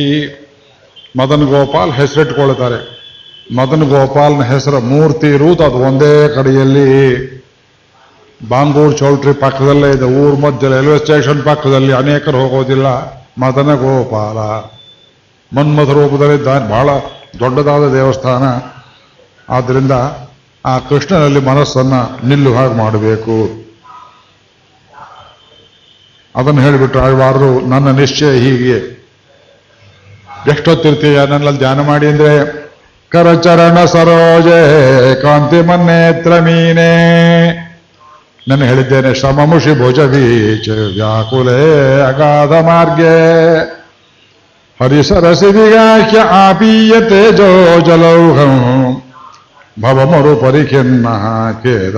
ಮದನ್ 1.15 1.45
ಗೋಪಾಲ್ 1.45 1.91
ಹೆಸರಿಟ್ಕೊಳ್ತಾರೆ 1.91 2.97
ಮದನ್ 3.55 3.89
ಗೋಪಾಲ್ನ 3.89 4.43
ಹೆಸರು 4.43 4.79
ಮೂರ್ತಿ 4.79 5.27
ಇರುವುದು 5.27 5.63
ಅದು 5.63 5.75
ಒಂದೇ 5.75 6.27
ಕಡೆಯಲ್ಲಿ. 6.35 7.37
ಬಾಂಗೂರ್ 8.49 8.97
ಚೌಲ್ಟ್ರಿ 8.97 9.33
ಪಕ್ಕದಲ್ಲೇ 9.33 9.91
ಇದೆ. 9.91 10.05
ಊರ್ 10.05 10.39
ಮಧ್ಯ 10.39 10.67
ರೈಲ್ವೆ 10.67 10.97
ಸ್ಟೇಷನ್ 10.97 11.43
ಪಕ್ಕದಲ್ಲಿ 11.43 11.93
ಅನೇಕರು 11.93 12.37
ಹೋಗೋದಿಲ್ಲ. 12.37 12.87
ಮದನ 13.37 13.75
ಗೋಪಾಲ. 13.75 14.37
ಮನ್ಮಥ 15.57 15.89
ರೂಪದಲ್ಲಿ 15.89 16.43
ಬಹಳ 16.43 16.89
ದೊಡ್ಡದಾದ 17.39 17.93
ದೇವಸ್ಥಾನ. 17.93 18.43
ಆದ್ದರಿಂದ 19.53 19.91
ಆ 20.65 20.77
ಕೃಷ್ಣನಲ್ಲಿ 20.77 21.39
ಮನಸ್ಸನ್ನ 21.39 21.93
ನಿಲ್ಲು 22.23 22.53
ಹಾಗೆ 22.53 22.73
ಮಾಡಬೇಕು. 22.73 23.67
ಅದನ್ನು 26.35 26.61
ಹೇಳಿಬಿಟ್ಟು 26.61 26.99
ಆಳ್ವಾರರು, 26.99 27.65
ನನ್ನ 27.65 27.87
ನಿಶ್ಚಯ 27.99 28.39
ಹೀಗೆ. 28.39 28.96
ಎಷ್ಟೊತ್ತಿರ್ತೀಯ? 30.51 31.19
ನನ್ನಲ್ಲಿ 31.25 31.57
ಧ್ಯಾನ 31.57 31.81
ಮಾಡಿ 31.81 32.07
ಅಂದ್ರೆ, 32.07 32.67
ಕರಚರಣ 33.09 33.85
ಸರೋಜೆ, 33.85 35.21
ಕಾಂತಿ 35.21 35.65
ಮನ್ನೇತ್ರ 35.65 36.29
ಮೀನೇ. 36.29 37.03
ನಾನು 38.47 38.65
ಹೇಳಿದ್ದೇನೆ 38.65 39.13
ಶ್ರಮಮುಷಿ 39.13 39.79
ಭುಜ 39.79 39.99
ಬೀಚ 39.99 40.69
ವ್ಯಾಕುಲೇ 40.69 42.01
ಅಗಾಧ 42.07 42.65
ಮಾರ್ಗೆ. 42.65 43.57
ಹರಿಸರಸಿದಿಗಾಖ್ಯ 44.83 46.19
ಆಪೀಯ 46.19 47.01
ತೇಜೋ 47.01 47.79
ಜಲೌಹಂ. 47.79 49.01
ಭವಮರು 49.81 50.35
ಪರಿಖಿನ್ನ 50.35 51.07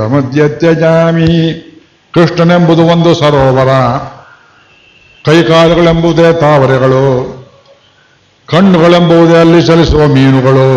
ಮಧ್ಯ 0.08 0.50
ತ್ಯಜಾಮಿ. 0.50 1.66
ಕೃಷ್ಣನೆಂಬುದು 2.14 2.84
ಒಂದು 2.84 3.16
ಸರೋವರ. 3.16 3.70
ಕೈಕಾಲುಗಳೆಂಬುದೇ 5.26 6.34
ತಾವರೆಗಳು. 6.34 7.39
ಕಣ್ಣುಗಳೆಂಬುದೇ 8.52 9.38
ಅಲ್ಲಿ 9.38 9.62
ಚಲಿಸುವ 9.62 10.08
ಮೀನುಗಳು. 10.08 10.70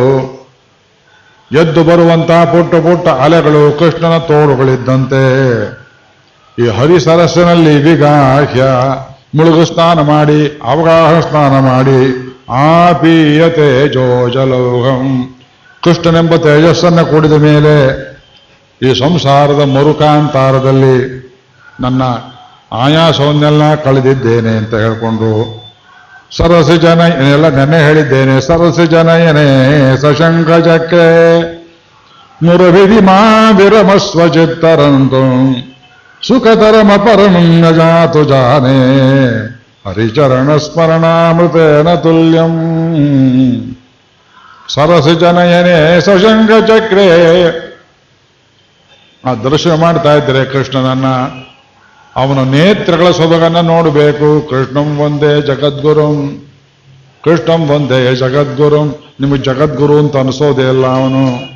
ಎದ್ದು 1.60 1.84
ಬರುವಂತಹ 1.84 2.44
ಪುಟ್ಟ 2.44 2.74
ಪುಟ್ಟ 2.74 3.08
ಅಲೆಗಳು 3.08 3.78
ಕೃಷ್ಣನ 3.78 4.18
ತೋಳುಗಳಿದ್ದಂತೆ. 4.18 5.22
ಈ 6.58 6.68
ಹರಿಸರಸ್ಸಿನಲ್ಲಿ 6.68 7.82
ವಿಗಾಹ್ಯ 7.82 8.64
ಮುಳುಗು 9.34 9.64
ಸ್ನಾನ 9.64 10.00
ಮಾಡಿ, 10.00 10.60
ಅವಗಾಹ 10.64 11.20
ಸ್ನಾನ 11.20 11.58
ಮಾಡಿ, 11.58 12.32
ಆಪೀಯ 12.48 13.48
ತೇಜೋಜಲೋಹಂ 13.48 14.32
ಜಲೌಹಂ. 14.32 15.34
ಕೃಷ್ಣನೆಂಬ 15.82 16.36
ತೇಜಸ್ಸನ್ನು 16.36 17.06
ಕೂಡಿದ 17.06 17.32
ಮೇಲೆ 17.32 17.74
ಈ 18.82 18.94
ಸಂಸಾರದ 18.94 19.60
ಮರುಕಾಂತಾರದಲ್ಲಿ 19.76 20.96
ನನ್ನ 21.80 22.02
ಆಯಾಸವನ್ನೆಲ್ಲ 22.72 23.74
ಕಳೆದಿದ್ದೇನೆ 23.74 24.56
ಅಂತ 24.56 24.74
ಹೇಳ್ಕೊಂಡು 24.74 25.61
ಸರಸಿ 26.32 26.76
ಜನ 26.78 27.00
ಎಲ್ಲ 27.28 27.46
ನೆನ್ನೆ 27.56 27.78
ಹೇಳಿದ್ದೇನೆ 27.84 28.36
ಸರಸಿ 28.40 28.84
ಜನಯನೇ 28.86 29.48
ಸಶಂಕಜಕ್ಕೆ 30.02 31.06
ಮುರವಿಧಿ 32.40 33.00
ಮಾ 33.00 33.18
ವಿರಮಸ್ವ 33.58 34.28
ಚಿತ್ತರಂತು 34.28 35.22
ಸುಖತರಮ 36.20 36.90
ಪರಂ 37.04 37.36
ನ 37.56 37.68
ಜಾತು 37.70 38.22
ಜಾನೆ 38.24 38.78
ಹರಿಚರಣ 39.86 40.56
ಸ್ಮರಣಾಮೃತೇನ 40.64 41.88
ತುಲ್ಯಂ 42.02 42.54
ಸರಸಿ 44.68 45.14
ಜನಯನೇ 45.20 45.78
ಸಶಂಕ 46.00 46.50
ಚಕ್ರೆ 46.68 47.06
ಆ 49.24 49.32
ದರ್ಶನ 49.44 49.74
ಮಾಡ್ತಾ 49.80 50.12
ಇದ್ರೆ 50.14 50.40
ಕೃಷ್ಣನನ್ನ 50.52 51.08
ಅವನ 52.16 52.38
ನೇತ್ರಗಳ 52.48 53.10
ಸೊಬಗನ್ನ 53.10 53.60
ನೋಡಬೇಕು. 53.60 54.50
ಕೃಷ್ಣಂ 54.50 54.98
ಒಂದೇ 54.98 55.42
ಜಗದ್ಗುರುಂ. 55.42 56.46
ಕೃಷ್ಣಂ 57.24 57.70
ಒಂದೇ 57.70 58.14
ಜಗದ್ಗುರುಂ. 58.16 58.94
ನಿಮಗೆ 59.20 59.42
ಜಗದ್ಗುರು 59.42 59.98
ಅಂತ 59.98 60.16
ಅನಿಸೋದೇ 60.16 60.62
ಇಲ್ಲ 60.62 60.86
ಅವನು. 60.86 61.52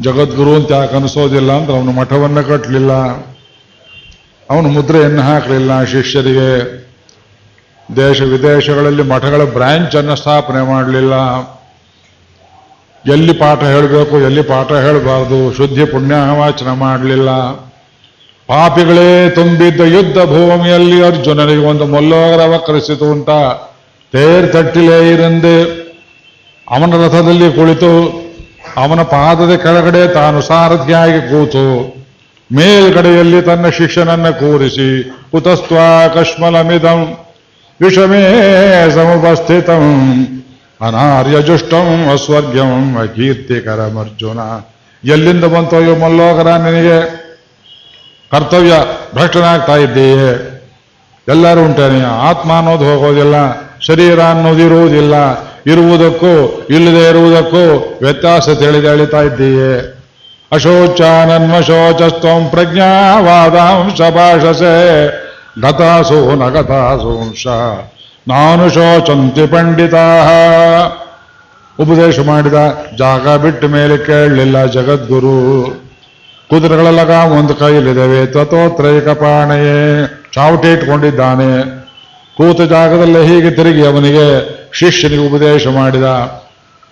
ಜಗದ್ಗುರು 0.00 0.54
ಅಂತ 0.54 0.70
ಯಾಕೆ 0.70 0.96
ಅನಿಸೋದಿಲ್ಲ 0.96 1.52
ಅಂತ 1.52 1.70
ಅವನು 1.70 1.92
ಮಠವನ್ನ 1.92 2.40
ಕಟ್ಟಲಿಲ್ಲ 2.40 2.92
ಅವನು 4.50 4.68
ಮುದ್ರೆಯನ್ನು 4.68 5.22
ಹಾಕಲಿಲ್ಲ 5.22 5.84
ಶಿಷ್ಯರಿಗೆ. 5.84 6.84
ದೇಶ 7.96 8.22
ವಿದೇಶಗಳಲ್ಲಿ 8.22 9.02
ಮಠಗಳ 9.02 9.44
ಬ್ರಾಂಚ್ 9.44 9.96
ಅನ್ನು 9.96 10.16
ಸ್ಥಾಪನೆ 10.16 10.66
ಮಾಡಲಿಲ್ಲ. 10.66 11.12
ಎಲ್ಲಿ 13.12 13.32
ಪಾಠ 13.32 13.62
ಹೇಳಬೇಕು, 13.62 14.20
ಎಲ್ಲಿ 14.20 14.42
ಪಾಠ 14.42 14.72
ಹೇಳಬಾರ್ದು. 14.72 15.52
ಶುದ್ಧಿ 15.52 15.84
ಪುಣ್ಯವಾಚನ 15.84 16.72
ಮಾಡಲಿಲ್ಲ. 16.72 17.28
ಪಾಪಿಗಳೇ 18.48 19.30
ತುಂಬಿದ್ದ 19.30 19.80
ಯುದ್ಧ 19.80 20.18
ಭೂಮಿಯಲ್ಲಿ 20.18 21.04
ಅರ್ಜುನನಿಗೆ 21.04 21.64
ಒಂದು 21.66 21.86
ಮೊಲ್ಲೋಗರವ 21.86 22.56
ಕರೆಸಿತು 22.66 23.12
ಅಂತ 23.12 23.30
ತೇರ್ 24.12 24.52
ತಟ್ಟಿಲೇ 24.52 25.10
ಇರಂದೆ. 25.10 25.84
ಅವನ 26.70 27.04
ರಥದಲ್ಲಿ 27.04 27.52
ಕುಳಿತು 27.52 28.24
ಅವನ 28.76 29.02
ಪಾದದ 29.02 29.54
ಕೆಳಗಡೆ 29.54 30.08
ತಾನು 30.08 30.42
ಸಾರಥಿಯಾಗಿ 30.42 31.20
ಕೂತು. 31.30 31.64
ಮೇಲ್ಗಡೆಯಲ್ಲಿ 32.52 33.42
ತನ್ನ 33.42 33.68
ಶಿಷ್ಯನನ್ನ 33.68 34.30
ಕೂರಿಸಿ, 34.30 35.10
ಕುತಸ್ತ್ವಾ 35.30 36.08
ಕಶ್ಮಲಮಿದಂ, 36.08 37.16
ವಿಷಮೇ 37.80 38.22
ಸಮುಪಸ್ಥಿತಂ 38.94 39.84
ಅನಾರ್ಯಜುಷ್ಟಂ 40.80 42.08
ಅಸ್ವರ್ಗ್ಯಂ, 42.12 42.96
ಅಕೀರ್ತಿಕರಮರ್ಜುನ, 42.96 44.38
ಎಲ್ಲಿಂದ 45.04 45.44
ಬಂತೋ 45.44 45.80
ಮಲ್ಲೋಕರ 45.80 46.04
ಮಲ್ಲೋಗರ 46.04 46.46
ನಿನಗೆ? 46.46 47.23
ಕರ್ತವ್ಯ 48.32 48.74
ಭ್ರಷ್ಟನಾಗ್ತಾ 49.14 49.76
ಇದ್ದೀಯೇ. 49.76 50.50
ಎಲ್ಲರೂ 51.28 51.62
ಉಂಟೇನೆ, 51.64 52.04
ಆತ್ಮ 52.28 52.52
ಅನ್ನೋದು 52.52 52.84
ಹೋಗೋದಿಲ್ಲ, 52.84 53.34
ಶರೀರ 53.80 54.20
ಅನ್ನೋದು 54.20 54.60
ಇರುವುದಿಲ್ಲ. 54.60 55.14
ಇರುವುದಕ್ಕೂ, 55.66 56.66
ಇಲ್ಲದೆ 56.70 57.08
ಇರುವುದಕ್ಕೂ 57.08 57.98
ವ್ಯತ್ಯಾಸ 58.02 58.48
ತಿಳಿದು 58.48 58.90
ಅಳಿತಾ 58.90 59.20
ಇದ್ದೀಯೇ. 59.22 59.90
ಅಶೋಚಾನನ್ಮಶೋಚಸ್ತ್ವಂ 60.52 62.48
ಪ್ರಜ್ಞಾವಾದಾಂಶ 62.50 64.00
ಭಾಷಸೆ 64.00 64.74
ಗತಾಸು 65.62 66.36
ನ 66.36 66.48
ಗತಾಸೂಂಶ 66.48 67.46
ನಾನು 68.28 68.70
ಶೋಚಂತಿ 68.70 69.46
ಪಂಡಿತಾ. 69.46 70.06
ಉಪದೇಶ 71.80 72.18
ಮಾಡಿದ 72.18 72.54
ಜಾಗ 72.98 73.36
ಬಿಟ್ಟ 73.36 73.64
ಮೇಲೆ 73.64 73.96
ಕೇಳಲಿಲ್ಲ 73.98 74.66
ಜಗದ್ಗುರು. 74.66 75.40
ಕುದುರೆಗಳೆಲ್ಲಗ 76.50 77.10
ಒಂದು 77.10 77.54
ಕೈಯಲ್ಲಿದ್ದಾವೆ 77.54 78.26
ತಥೋತ್ರೈಕ 78.26 79.08
ಪಾಣೆಯೇ 79.08 80.06
ಚಾವಟಿ 80.34 80.72
ಇಟ್ಕೊಂಡಿದ್ದಾನೆ 80.72 81.64
ಕೂತ 82.36 82.60
ಜಾಗದಲ್ಲೇ 82.60 83.26
ಹೀಗೆ 83.26 83.50
ತಿರುಗಿ 83.50 83.86
ಅವನಿಗೆ 83.86 84.26
ಶಿಷ್ಯನಿಗೆ 84.72 85.26
ಉಪದೇಶ 85.28 85.66
ಮಾಡಿದ. 85.66 86.02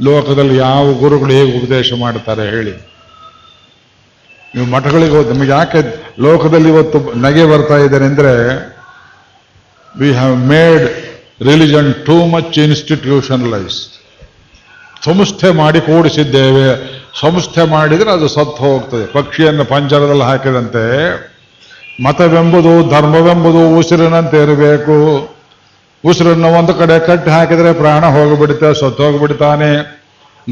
ಲೋಕದಲ್ಲಿ 0.02 0.56
ಯಾವ 0.56 0.92
ಗುರುಗಳು 0.92 1.32
ಹೇಗೆ 1.32 1.58
ಉಪದೇಶ 1.58 1.92
ಮಾಡ್ತಾರೆ 2.00 2.50
ಹೇಳಿ. 2.50 2.72
ನೀವು 4.54 4.66
ಮಠಗಳಿಗೆ 4.66 5.16
ಹೋದ್- 5.16 5.32
ನಿಮಗೆ 5.32 5.50
ಯಾಕೆ 5.50 6.04
ಲೋಕದಲ್ಲಿ 6.20 6.68
ಇವತ್ತು 6.68 7.18
ನಗೆ 7.18 7.44
ಬರ್ತಾ 7.44 7.76
ಇದ್ದಾರೆ 7.76 8.04
ಅಂದ್ರೆ 8.04 8.56
we 9.98 10.12
have 10.12 10.36
made 10.36 10.88
religion 11.42 11.94
too 11.94 12.26
much 12.26 12.58
institutionalise 12.58 13.88
ಸಂಸ್ಥೆ 15.04 15.50
ಮಾಡಿ 15.50 15.80
ಕೂಡಿಸಿದ್ದೇವೆ. 15.80 17.01
ಸಂಸ್ಥೆ 17.20 17.66
ಮಾಡಿದರೆ 17.66 18.10
ಅದು 18.10 18.28
ಸತ್ತು 18.28 18.56
ಹೋಗ್ತದೆ. 18.56 19.12
ಪಕ್ಷಿಯನ್ನು 19.12 19.64
ಪಂಜರದಲ್ಲಿ 19.64 20.22
ಹಾಕಿದಂತೆ 20.22 20.84
ಮತವೆಂಬುದು, 22.04 22.90
ಧರ್ಮವೆಂಬುದು 22.90 23.78
ಉಸಿರಿನಂತೆ 23.78 24.42
ಇರಬೇಕು. 24.42 25.28
ಉಸಿರನ್ನು 26.04 26.48
ಒಂದು 26.48 26.74
ಕಡೆ 26.74 27.06
ಕಟ್ಟಿ 27.06 27.30
ಹಾಕಿದರೆ 27.30 27.72
ಪ್ರಾಣ 27.72 28.04
ಹೋಗಿಬಿಡುತ್ತೆ, 28.06 28.80
ಸತ್ತು 28.80 29.02
ಹೋಗಿಬಿಡ್ತಾನೆ. 29.04 30.02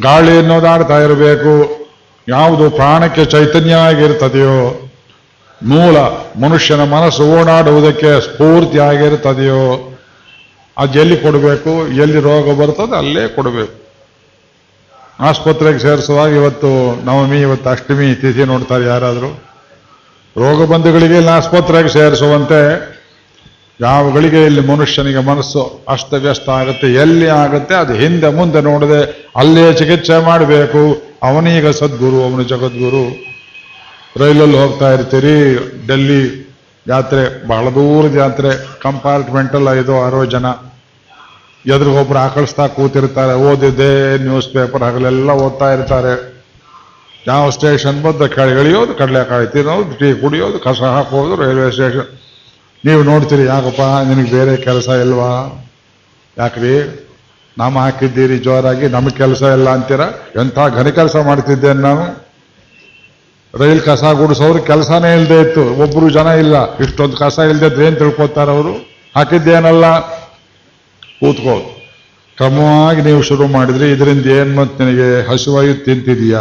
ಗಾಳಿ 0.03 0.38
ಅನ್ನೋದಾಡ್ತಾ 0.38 0.99
ಇರಬೇಕು. 0.99 1.81
ಯಾವುದು 2.29 2.70
ಪ್ರಾಣಕ್ಕೆ 2.70 3.25
ಚೈತನ್ಯ 3.25 3.75
ಆಗಿರ್ತದೆಯೋ 3.75 4.90
ಮೂಲ 5.62 5.99
ಮನುಷ್ಯನ 6.42 6.85
ಮನಸ್ಸು 6.85 7.40
ಓಡಾಡುವುದಕ್ಕೆ 7.40 8.20
ಸ್ಫೂರ್ತಿಯಾಗಿರ್ತದೆಯೋ, 8.20 9.96
ಅದು 10.79 10.99
ಎಲ್ಲಿ 10.99 11.16
ಕೊಡಬೇಕು? 11.16 11.70
ಎಲ್ಲಿ 11.88 12.20
ರೋಗ 12.20 12.61
ಬರ್ತದೆ 12.61 12.99
ಅಲ್ಲೇ 12.99 13.29
ಕೊಡಬೇಕು. 13.29 13.89
ಆಸ್ಪತ್ರೆಗೆ 15.29 15.81
ಸೇರಿಸುವಾಗ 15.85 16.31
ಇವತ್ತು 16.41 16.69
ನವಮಿ, 17.09 17.39
ಇವತ್ತು 17.47 17.69
ಅಷ್ಟಮಿ 17.75 18.07
ತಿಥಿ 18.21 18.45
ನೋಡ್ತಾರೆ 18.53 18.85
ಯಾರಾದರೂ. 18.93 19.31
ರೋಗ 20.37 20.59
ಬಂಧುಗಳಿಗೆ 20.71 21.17
ಇಲ್ಲಿ 21.21 21.33
ಆಸ್ಪತ್ರೆಗೆ 21.39 21.91
ಸೇರಿಸುವಂತೆ 21.97 22.61
ಯಾವ 23.81 24.05
ಗಳಿಗೆ 24.15 24.41
ಇಲ್ಲಿ 24.49 24.63
ಮನುಷ್ಯನಿಗೆ 24.71 25.23
ಮನಸ್ಸು 25.29 25.63
ಅಸ್ತವ್ಯಸ್ತ 25.95 26.49
ಆಗುತ್ತೆ, 26.61 26.87
ಎಲ್ಲಿ 27.03 27.29
ಆಗುತ್ತೆ, 27.43 27.75
ಅದು 27.83 27.93
ಹಿಂದೆ 28.03 28.29
ಮುಂದೆ 28.39 28.61
ನೋಡದೆ 28.71 29.01
ಅಲ್ಲೇ 29.43 29.67
ಚಿಕಿತ್ಸೆ 29.81 30.17
ಮಾಡಬೇಕು. 30.31 30.83
ಅವನೀಗ 31.29 31.69
ಸದ್ಗುರು, 31.81 32.19
ಅವನು 32.29 32.45
ಜಗದ್ಗುರು. 32.53 33.05
ರೈಲಲ್ಲಿ 34.23 34.59
ಹೋಗ್ತಾ 34.63 34.89
ಇರ್ತೀರಿ, 34.97 35.37
ಡೆಲ್ಲಿ 35.89 36.23
ಯಾತ್ರೆ 36.87 37.23
ಬಹಳ 37.49 37.67
ದೂರದ 37.77 38.13
ಜಾತ್ರೆ, 38.21 38.51
ಕಂಪಾರ್ಟ್ಮೆಂಟಲ್ಲ 38.87 39.69
ಐದು 39.81 39.95
ಆರೋ 40.05 40.23
ಜನ. 40.35 40.47
ಎದುರಿಗೊಬ್ರು 41.66 42.18
ಆಕಳಿಸ್ತಾ 42.18 42.66
ಕೂತಿರ್ತಾರೆ, 42.66 43.33
ಓದಿದ್ದೆ 43.33 44.18
ನ್ಯೂಸ್ 44.18 44.49
ಪೇಪರ್ 44.49 44.83
ಹಗಲೆಲ್ಲ 44.83 45.31
ಓದ್ತಾ 45.31 45.73
ಇರ್ತಾರೆ. 45.73 46.40
ಯಾವ 47.27 47.51
ಸ್ಟೇಷನ್ 47.51 48.03
ಬಂದ 48.03 48.27
ಕಡಲೆ 48.27 48.94
ಕಡಲೆಕಾಯಿ 48.99 49.46
ತಿನ್ನೋದು, 49.46 49.94
ಟೀ 49.99 50.20
ಕುಡಿಯೋದು, 50.20 50.59
ಕಸ 50.59 50.83
ಹಾಕೋದು 50.83 51.37
ರೈಲ್ವೆ 51.37 51.70
ಸ್ಟೇಷನ್ 51.70 52.09
ನೀವು 52.85 53.03
ನೋಡ್ತೀರಿ, 53.03 53.44
ಯಾಕಪ್ಪ, 53.44 53.81
ನಿನಗೆ 53.81 54.31
ಬೇರೆ 54.31 54.57
ಕೆಲಸ 54.57 54.88
ಇಲ್ವಾ? 54.88 55.62
ಯಾಕ್ರಿ? 56.38 57.07
ನಾಮ 57.59 57.79
ಹಾಕಿದ್ದೀರಿ, 57.79 58.38
ಜೋರಾಗಿ, 58.38 58.88
ನಮಗೆ 58.88 59.16
ಕೆಲಸ 59.16 59.42
ಇಲ್ಲ 59.42 59.70
ಅಂತೀರ? 59.70 60.01
ಎಂಥ 60.40 60.59
ಘನ 60.59 60.88
ಕೆಲಸ 60.88 61.16
ಮಾಡ್ತಿದ್ದೇನೆ 61.16 61.81
ನಾನು? 61.81 62.31
ರೈಲ್ 63.55 63.83
ಕಸ 63.83 64.05
ಗುಡಿಸೋರು 64.05 64.62
ಕೆಲಸನೇ 64.62 65.14
ಇಲ್ಲದೆ 65.14 65.40
ಇತ್ತು 65.40 65.83
ಒಬ್ಬರು 65.83 66.11
ಜನ 66.11 66.27
ಇಲ್ಲ. 66.27 66.77
ಇಷ್ಟೊಂದು 66.77 67.16
ಕಸ 67.16 67.38
ಇಲ್ಲದೆ 67.38 67.87
ಏನು 67.87 67.96
ತಿಳ್ಕೊತಾರೆ 67.96 68.51
ಅವರು? 68.51 68.73
ಹಾಕಿದ್ದೇನಲ್ಲ. 69.16 69.85
ಕೂತ್ಕೋ 71.21 71.77
ಕ್ರಮವಾಗಿ 72.37 73.03
ನೀವು 73.03 73.23
ಶುರು 73.23 73.47
ಮಾಡಿದ್ರೆ, 73.47 73.91
ಇದರಿಂದ 73.91 74.27
ಏನು 74.27 74.57
ಮತ್ತೆ 74.57 74.85
ನಿನಗೆ 74.85 75.31
ಹಸುವಾಯು 75.31 75.75
ತಿಂತಿದೀಯಾ? 75.85 76.41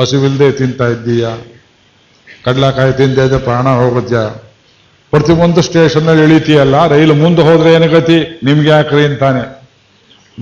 ಹಸಿವಿಲ್ಲದೆ 0.00 0.52
ತಿಂತಾ 0.52 0.86
ಇದ್ದೀಯಾ? 0.88 1.30
ಕಡ್ಲಾಕಾಯಿ 2.44 2.92
ತಿಂದೆ 2.92 3.26
ಇದ್ರೆ 3.26 3.38
ಪ್ರಾಣ 3.38 3.68
ಹೋಗುತ್ತ್ಯಾ 3.68 4.28
ಪ್ರತಿಯೊಂದು 5.10 5.62
ಸ್ಟೇಷನ್ನಲ್ಲಿ 5.62 6.22
ಇಳಿತೀಯಲ್ಲ, 6.22 6.88
ರೈಲು 6.88 7.14
ಮುಂದೆ 7.14 7.42
ಹೋದ್ರೆ 7.42 7.72
ಏನು 7.72 7.88
ಗತಿ? 7.88 8.40
ನಿಮ್ಗೆ 8.44 8.68
ಯಾಕ್ರಿ 8.68 9.04
ಅಂತಾನೆ. 9.04 9.66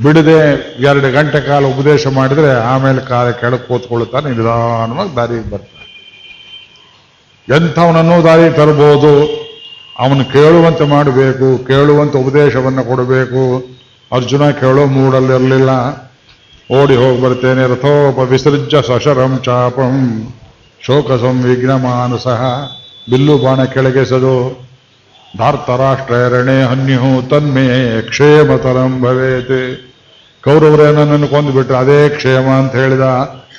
ಬಿಡದೆ 0.03 0.39
ಎರಡು 0.83 1.13
ಗಂಟೆ 1.13 1.41
ಕಾಲ 1.41 1.65
ಉಪದೇಶ 1.65 2.07
ಮಾಡಿದ್ರೆ 2.07 2.53
ಆಮೇಲೆ 2.61 3.01
ಕಾಲ 3.01 3.31
ಕೆಳಗೆ 3.31 3.67
ಕೂತ್ಕೊಳ್ತಾನೆ 3.69 4.31
ನಿಧಾನವಾಗಿ 4.31 5.17
ದಾರಿಗೆ 5.17 5.51
ಬರ್ತಾನೆ. 5.51 5.85
ಎಂಥವನನ್ನು 7.57 8.25
ದಾರಿ 8.25 8.57
ತರಬಹುದು 8.57 9.45
ಅವನು 9.99 10.25
ಕೇಳುವಂತೆ 10.25 10.85
ಮಾಡಬೇಕು, 10.85 11.67
ಕೇಳುವಂತ 11.67 12.17
ಉಪದೇಶವನ್ನು 12.17 12.85
ಕೊಡಬೇಕು. 12.85 13.65
ಅರ್ಜುನ 14.13 14.51
ಕೇಳೋ 14.51 14.87
ಮೂಡಲ್ಲಿರಲಿಲ್ಲ 14.87 15.71
ಓಡಿ 16.73 16.97
ಹೋಗಿ 16.97 17.23
ಬರ್ತೇನೆ, 17.23 17.63
ರಥೋಪ 17.73 18.19
ವಿಸೃಜ್ಯ 18.19 18.83
ಸಶರಂ 18.83 19.41
ಚಾಪಂ. 19.45 19.95
ಶೋಕ 20.81 21.09
ಸಂವಿಘ್ನ 21.09 21.73
ಮಾನಸಃ, 21.75 22.43
ಬಿಲ್ಲು 23.11 23.39
ಬಾಣ 23.39 23.65
ಕೆಳಗೆಸದು. 23.65 24.65
ಧಾರ್ತರಾಷ್ಟ್ರರಣೆ 25.39 26.63
ಹನ್ಯು 26.63 27.29
ತನ್ಮೇ 27.29 28.03
ಕ್ಷೇಮತರಂ 28.03 29.03
ನನ್ನನ್ನು 30.95 31.29
ಕೊಂದುಬಿಟ್ರೆ 31.29 31.77
ಅದೇ 31.77 32.09
ಕ್ಷೇಮ 32.09 32.49
ಅಂತ 32.49 32.75
ಹೇಳಿದ. 32.75 33.05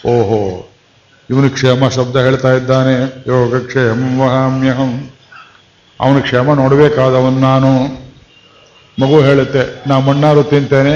ಓಹೋ, 0.07 0.69
ಇವನು 1.29 1.49
ಕ್ಷೇಮ 1.49 1.87
ಶಬ್ದ 1.87 2.15
ಹೇಳ್ತಾ 2.17 2.53
ಇದ್ದಾನೆ. 2.53 2.95
ಯೋಗ 3.27 3.55
ಕ್ಷೇಮ 3.57 4.21
ವಹಾಮ್ಯಹಂ. 4.21 5.09
ಅವನ 5.99 6.17
ಕ್ಷೇಮ 6.27 6.53
ನೋಡಬೇಕಾದವನು 6.61 7.39
ನಾನು. 7.49 7.71
ಮಗು 8.97 9.17
ಹೇಳುತ್ತೆ, 9.27 9.63
ನಾ 9.89 9.95
ಮಣ್ಣಾರು 10.07 10.43
ತಿಂತೇನೆ 10.51 10.95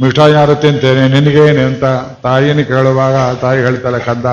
ಮಿಠಾಯಾರು 0.00 0.54
ತಿಂತೇನೆ, 0.62 1.02
ನಿನಗೇನೆ 1.14 1.62
ಅಂತ 1.70 1.84
ತಾಯಿನ 2.24 2.60
ಕೇಳುವಾಗ 2.70 3.16
ತಾಯಿ 3.42 3.60
ಹೇಳ್ತಾಳೆ 3.66 4.00
ಕಂದ 4.08 4.26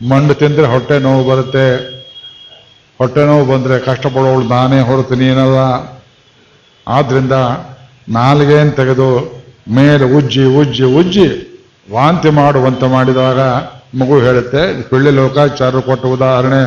ಮಣ್ಣು 0.00 0.34
ತಿಂದರೆ 0.40 0.66
ಹೊಟ್ಟೆ 0.72 0.96
ನೋವು 1.06 1.22
ಬರುತ್ತೆ. 1.30 1.66
ಹೊಟ್ಟೆ 3.00 3.22
ನೋವು 3.28 3.44
ಬಂದರೆ 3.50 3.76
ಕಷ್ಟಪಡೋಳು 3.88 4.44
ನಾನೇ 4.54 4.80
ಹೊರತು 4.88 5.14
ನೀನಲ್ಲ. 5.22 5.58
ಆದ್ರಿಂದ 6.86 7.36
ನಾಲ್ಗೇನು 8.16 8.72
ತೆಗೆದು 8.78 9.10
ಮೇಲೆ 9.78 10.04
ಉಜ್ಜಿ 10.18 10.44
ಉಜ್ಜಿ 10.60 10.86
ಉಜ್ಜಿ 11.00 11.26
ವಾಂತಿ 11.94 12.30
ಮಾಡುವಂತೆ 12.40 12.86
ಮಾಡಿದಾಗ 12.94 13.40
ಮಗು 14.00 14.16
ಹೇಳುತ್ತೆ 14.26 14.62
ಪಿಳ್ಳಿ 14.88 15.10
ಲೋಕಾಚಾರ 15.18 15.80
ಕೊಟ್ಟ 15.88 16.04
ಉದಾಹರಣೆ, 16.16 16.62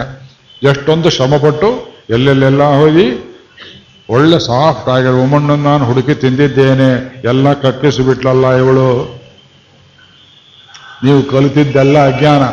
ಎಷ್ಟೊಂದು 0.62 1.10
ಶ್ರಮಪಟ್ಟು 1.18 1.70
ಎಲ್ಲೆಲ್ಲೆಲ್ಲ 2.10 2.64
ಹೋಗಿ 2.64 3.34
ಒಳ್ಳೆ 4.10 4.40
ಸಾಫ್ಟ್ 4.40 4.90
ಆಗಿರೋ 4.90 5.24
ಉಮಣ್ಣನ್ನು 5.24 5.64
ನಾನು 5.64 5.86
ಹುಡುಕಿ 5.86 6.16
ತಿಂದಿದ್ದೇನೆ. 6.16 7.22
ಎಲ್ಲ 7.24 7.54
ಕಕ್ಕಿಸಿಬಿಟ್ಲಲ್ಲ 7.54 8.54
ಇವಳು. 8.54 9.20
ನೀವು 11.04 11.24
ಕಲಿತಿದ್ದೆಲ್ಲ 11.24 12.16
ಅಜ್ಞಾನ. 12.16 12.44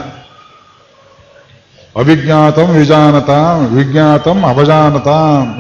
ಅವಿಜ್ಞಾತಂ 1.96 2.66
ವಿಜಾನತ, 2.66 3.30
ವಿಜ್ಞಾತಂ 3.74 4.44
ಅಪಜಾನತ. 4.44 5.08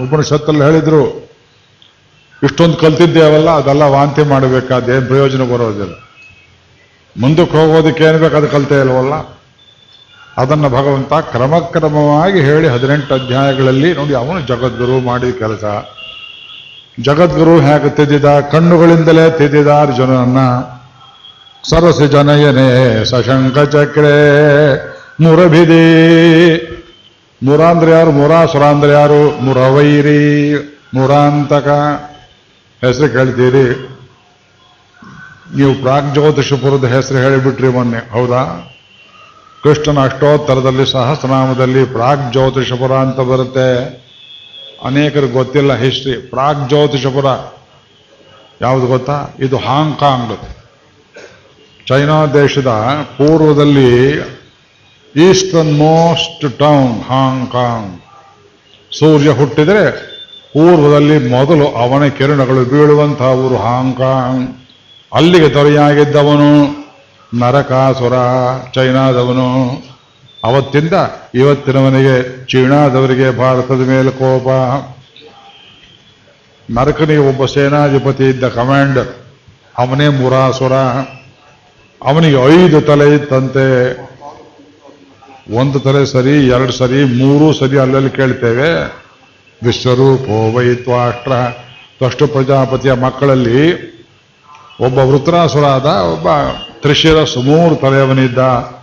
ಉಪನಿಷತ್ತಲ್ಲಿ 0.02 0.62
ಹೇಳಿದ್ರು, 0.62 1.30
ಇಷ್ಟೊಂದು 2.42 2.76
ಕಲ್ತಿದ್ದೇವಲ್ಲ, 2.76 3.50
ಅದೆಲ್ಲ 3.50 3.82
ವಾಂತಿ 3.82 4.22
ಮಾಡಬೇಕಾದೇನು 4.22 5.06
ಪ್ರಯೋಜನ 5.06 5.42
ಬರೋದಿಲ್ಲ. 5.54 5.94
ಮುಂದಕ್ಕೆ 7.16 7.58
ಹೋಗೋದಕ್ಕೆ 7.58 8.04
ಏನು 8.04 8.18
ಬೇಕು, 8.18 8.36
ಅದು 8.36 8.48
ಕಲ್ತೇ 8.48 8.80
ಇಲ್ವಲ್ಲ? 8.80 9.39
ಅದನ್ನು 10.36 10.68
ಭಗವಂತ 10.68 11.12
ಕ್ರಮಕ್ರಮವಾಗಿ 11.12 12.40
ಹೇಳಿ 12.40 12.68
ಹದಿನೆಂಟು 12.68 13.14
ಅಧ್ಯಾಯಗಳಲ್ಲಿ 13.14 13.94
ನೋಡಿ 13.94 14.14
ಅವನು 14.14 14.40
ಜಗದ್ಗುರು 14.40 15.00
ಮಾಡಿದ 15.00 15.34
ಕೆಲಸ. 15.38 15.64
ಜಗದ್ಗುರು 17.00 17.60
ಹೇಗೆ 17.60 17.90
ತಿದ್ದಿದ? 17.90 18.40
ಕಣ್ಣುಗಳಿಂದಲೇ 18.40 19.30
ತಿದ್ದಿದ 19.30 19.68
ಅರ್ಜುನನ್ನ. 19.68 20.38
ಸರಸಿ 21.70 22.08
ಜನಯನೇ 22.08 23.04
ಸಶಂಕ 23.04 23.58
ಚಕ್ರೇ 23.58 24.18
ಮುರಭಿದಿ. 25.20 25.84
ಮುರ 27.42 27.60
ಅಂದ್ರೆ 27.60 27.90
ಯಾರು? 27.90 28.10
ಮುರಾಸುರ 28.10 28.62
ಅಂದ್ರೆ 28.62 28.92
ಯಾರು? 28.92 29.40
ಮುರವೈರಿ 29.40 30.54
ಮುರಾಂತಕ. 30.94 31.68
ಹೆಸರು 32.84 33.08
ಕೇಳ್ತೀರಿ? 33.08 33.86
ನೀವು 35.56 35.74
ಪ್ರಾಗ್ಜ್ಯೋತಿಷಪುರದ 35.74 36.84
ಹೆಸರು 36.84 37.18
ಹೇಳಿಬಿಟ್ರಿ 37.18 37.68
ಮೊನ್ನೆ, 37.68 38.12
ಹೌದಾ? 38.12 38.72
ಕೃಷ್ಣನ 39.62 40.04
ಅಷ್ಟೋತ್ತರದಲ್ಲಿ 40.04 40.86
ಸಹಸ್ರನಾಮದಲ್ಲಿ 40.92 41.84
ಪ್ರಾಗ್ 41.84 42.32
ಜ್ಯೋತಿಷಪುರ 42.32 42.92
ಅಂತ 42.92 43.20
ಬರುತ್ತೆ. 43.20 43.68
ಅನೇಕರಿಗೆ 44.84 45.32
ಗೊತ್ತಿಲ್ಲ 45.32 45.72
ಹಿಸ್ಟ್ರಿ 45.76 46.14
ಪ್ರಾಗ್ಜ್ಯೋತಿಷಪುರ 46.30 47.26
ಯಾವುದು 48.60 48.86
ಗೊತ್ತಾ? 48.86 49.34
ಇದು 49.38 49.56
ಹಾಂಗ್ಕಾಂಗ್ 49.56 50.32
ಚೈನಾ 51.88 52.26
ದೇಶದ 52.26 52.70
ಪೂರ್ವದಲ್ಲಿ 53.18 53.90
eastern 55.14 55.78
most 55.78 56.58
town 56.58 57.02
Hong Kong 57.10 57.94
ಸೂರ್ಯ 58.98 59.30
ಹುಟ್ಟಿದರೆ 59.30 59.84
ಪೂರ್ವದಲ್ಲಿ 60.52 61.28
ಮೊದಲು 61.30 61.66
ಅವನ 61.82 62.06
ಕಿರಣಗಳು 62.08 62.64
ಬೀಳುವಂತಹ 62.64 63.30
ಊರು 63.44 63.56
ಹಾಂಗ್ಕಾಂಗ್ 63.56 64.44
ಅಲ್ಲಿಗೆ 65.12 65.48
ತೊರೆಯಾಗಿದ್ದವನು 65.48 66.50
ನರಕಾಸುರ 67.34 68.12
ಚೈನಾದವನು. 68.74 69.70
ಅವತ್ತಿಂದ 70.44 70.92
ಇವತ್ತಿನವನಿಗೆ 71.34 72.46
ಚೀನಾದವರಿಗೆ 72.46 73.30
ಭಾರತದ 73.30 73.74
ಮೇಲೆ 73.74 74.10
ಕೋಪ. 74.10 74.48
ನರಕನಿಗೆ 76.70 77.16
ಒಬ್ಬ 77.16 77.46
ಸೇನಾಧಿಪತಿ 77.46 78.24
ಇದ್ದ 78.24 78.48
ಕಮಾಂಡರ್ 78.48 79.08
ಅವನೇ 79.78 80.08
ಮುರಾಸುರ. 80.08 80.72
ಅವನಿಗೆ 82.02 82.66
ಐದು 82.66 82.80
ತಲೆ 82.80 83.14
ಇತ್ತಂತೆ. 83.14 83.92
ಒಂದು 85.56 85.80
ತಲೆ 85.80 86.06
ಸರಿ, 86.06 86.46
ಎರಡು 86.46 86.72
ಸರಿ, 86.72 87.04
ಮೂರು 87.04 87.58
ಸರಿ 87.58 87.78
ಅಲ್ಲಲ್ಲಿ 87.78 88.10
ಕೇಳ್ತೇವೆ. 88.10 89.00
ವಿಶ್ವರೂಪೋ 89.62 90.58
ವೈತ್ವಾಷ್ಟ್ರ 90.58 91.32
ತ್ವಷ್ಟು 91.98 92.26
ಪ್ರಜಾಪತಿಯ 92.26 92.92
ಮಕ್ಕಳಲ್ಲಿ 92.92 93.90
ಒಬ್ಬ 94.80 94.98
ವೃತ್ರಾಸುರಾದ 94.98 95.86
ಒಬ್ಬ 95.86 96.26
ತ್ರಿಶಿರಸ್ 96.82 97.32
ಸುಮೂರು 97.32 97.74
ತಲೆಯವನಿದ್ದ, 97.74 98.38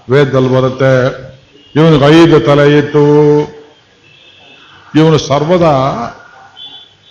ವೇದದಲ್ಲಿ 0.10 0.50
ಬರುತ್ತೆ, 0.50 1.28
ಇವನಿಗೆ 1.76 2.24
ಐದು 2.24 2.40
ತಲೆ 2.40 2.78
ಇತ್ತು. 2.78 3.40
ಇವನು 4.96 5.18
ಸರ್ವದ, 5.18 5.64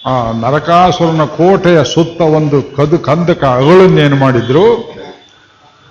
ಆ, 0.07 0.33
ನರಕಾಸುರನ 0.33 1.25
ಕೋಟೆಯ 1.25 1.85
ಸುತ್ತ 1.85 2.21
ಒಂದು 2.21 2.77
ಕದು, 2.77 2.99
ಕಂದಕ 2.99 3.45
ಅಗಳನ್ನೇನು 3.45 4.17
ಮಾಡಿದ್ರು? 4.17 4.95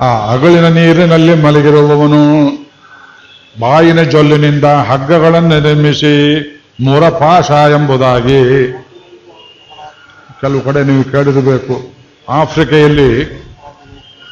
ಆ 0.02 0.34
ಅಗಳಿನ 0.34 0.68
ನೀರಿನಲ್ಲಿ 0.68 1.34
ಮಲಗಿರುವವನು, 1.34 2.48
ಬಾಯಿನ 3.60 4.02
ಜೊಲ್ಲಿನಿಂದ 4.02 4.66
ಹಗ್ಗಗಳನ್ನು 4.66 5.60
ನಿರ್ಮಿಸಿ 5.60 6.42
ಮುರಪಾಶ 6.84 7.52
ಎಂಬುದಾಗಿ. 7.52 8.72
ಕೆಲವು 10.42 10.62
ಕಡೆ 10.62 10.84
ನೀವು 10.84 11.04
ಕೇಳಿರಬೇಕು. 11.04 11.94
ಆಫ್ರಿಕೆಯಲ್ಲಿ 12.30 13.45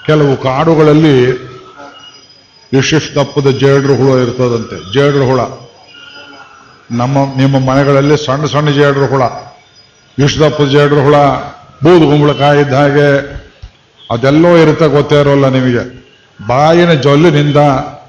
ಕೆಲವು 0.06 0.38
ಕಾಡುಗಳಲ್ಲಿ 0.38 1.16
ಇಷ್ಟಿಷ್ಟು 2.74 3.16
ದಪ್ಪದ 3.16 3.50
ಜೇಡ್ರು 3.50 3.96
ಹುಳ 3.96 4.20
ಇರ್ತದಂತೆ. 4.20 4.94
ಜೇಡ್ರು 4.94 5.26
ಹುಳ. 5.26 5.40
ನಮ್ಮ, 6.92 7.18
ನಿಮ್ಮ 7.38 7.72
ಮನೆಗಳಲ್ಲಿ 7.72 8.26
ಸಣ್ಣ 8.26 8.46
ಸಣ್ಣ 8.46 8.70
ಜೇಡ್ರು 8.70 9.06
ಹುಳ. 9.06 9.22
ಇಷ್ಟು 10.24 10.40
ದಪ್ಪದ 10.40 10.66
ಜೇಡ್ರು 10.66 11.04
ಹುಳ, 11.04 11.16
ಬೂದು 11.84 12.06
ಇದ್ದ 12.60 12.74
ಹಾಗೆ 12.74 13.08
ಅದೆಲ್ಲೋ 14.12 14.58
ಇರುತ್ತೆ, 14.58 14.88
ಗೊತ್ತೇ 14.88 15.20
ಇರೋಲ್ಲ 15.20 15.48
ನಿಮಗೆ. 15.48 16.04
ಬಾಯಿನ 16.48 16.94
ಜೊಲ್ಲಿನಿಂದ 16.94 17.58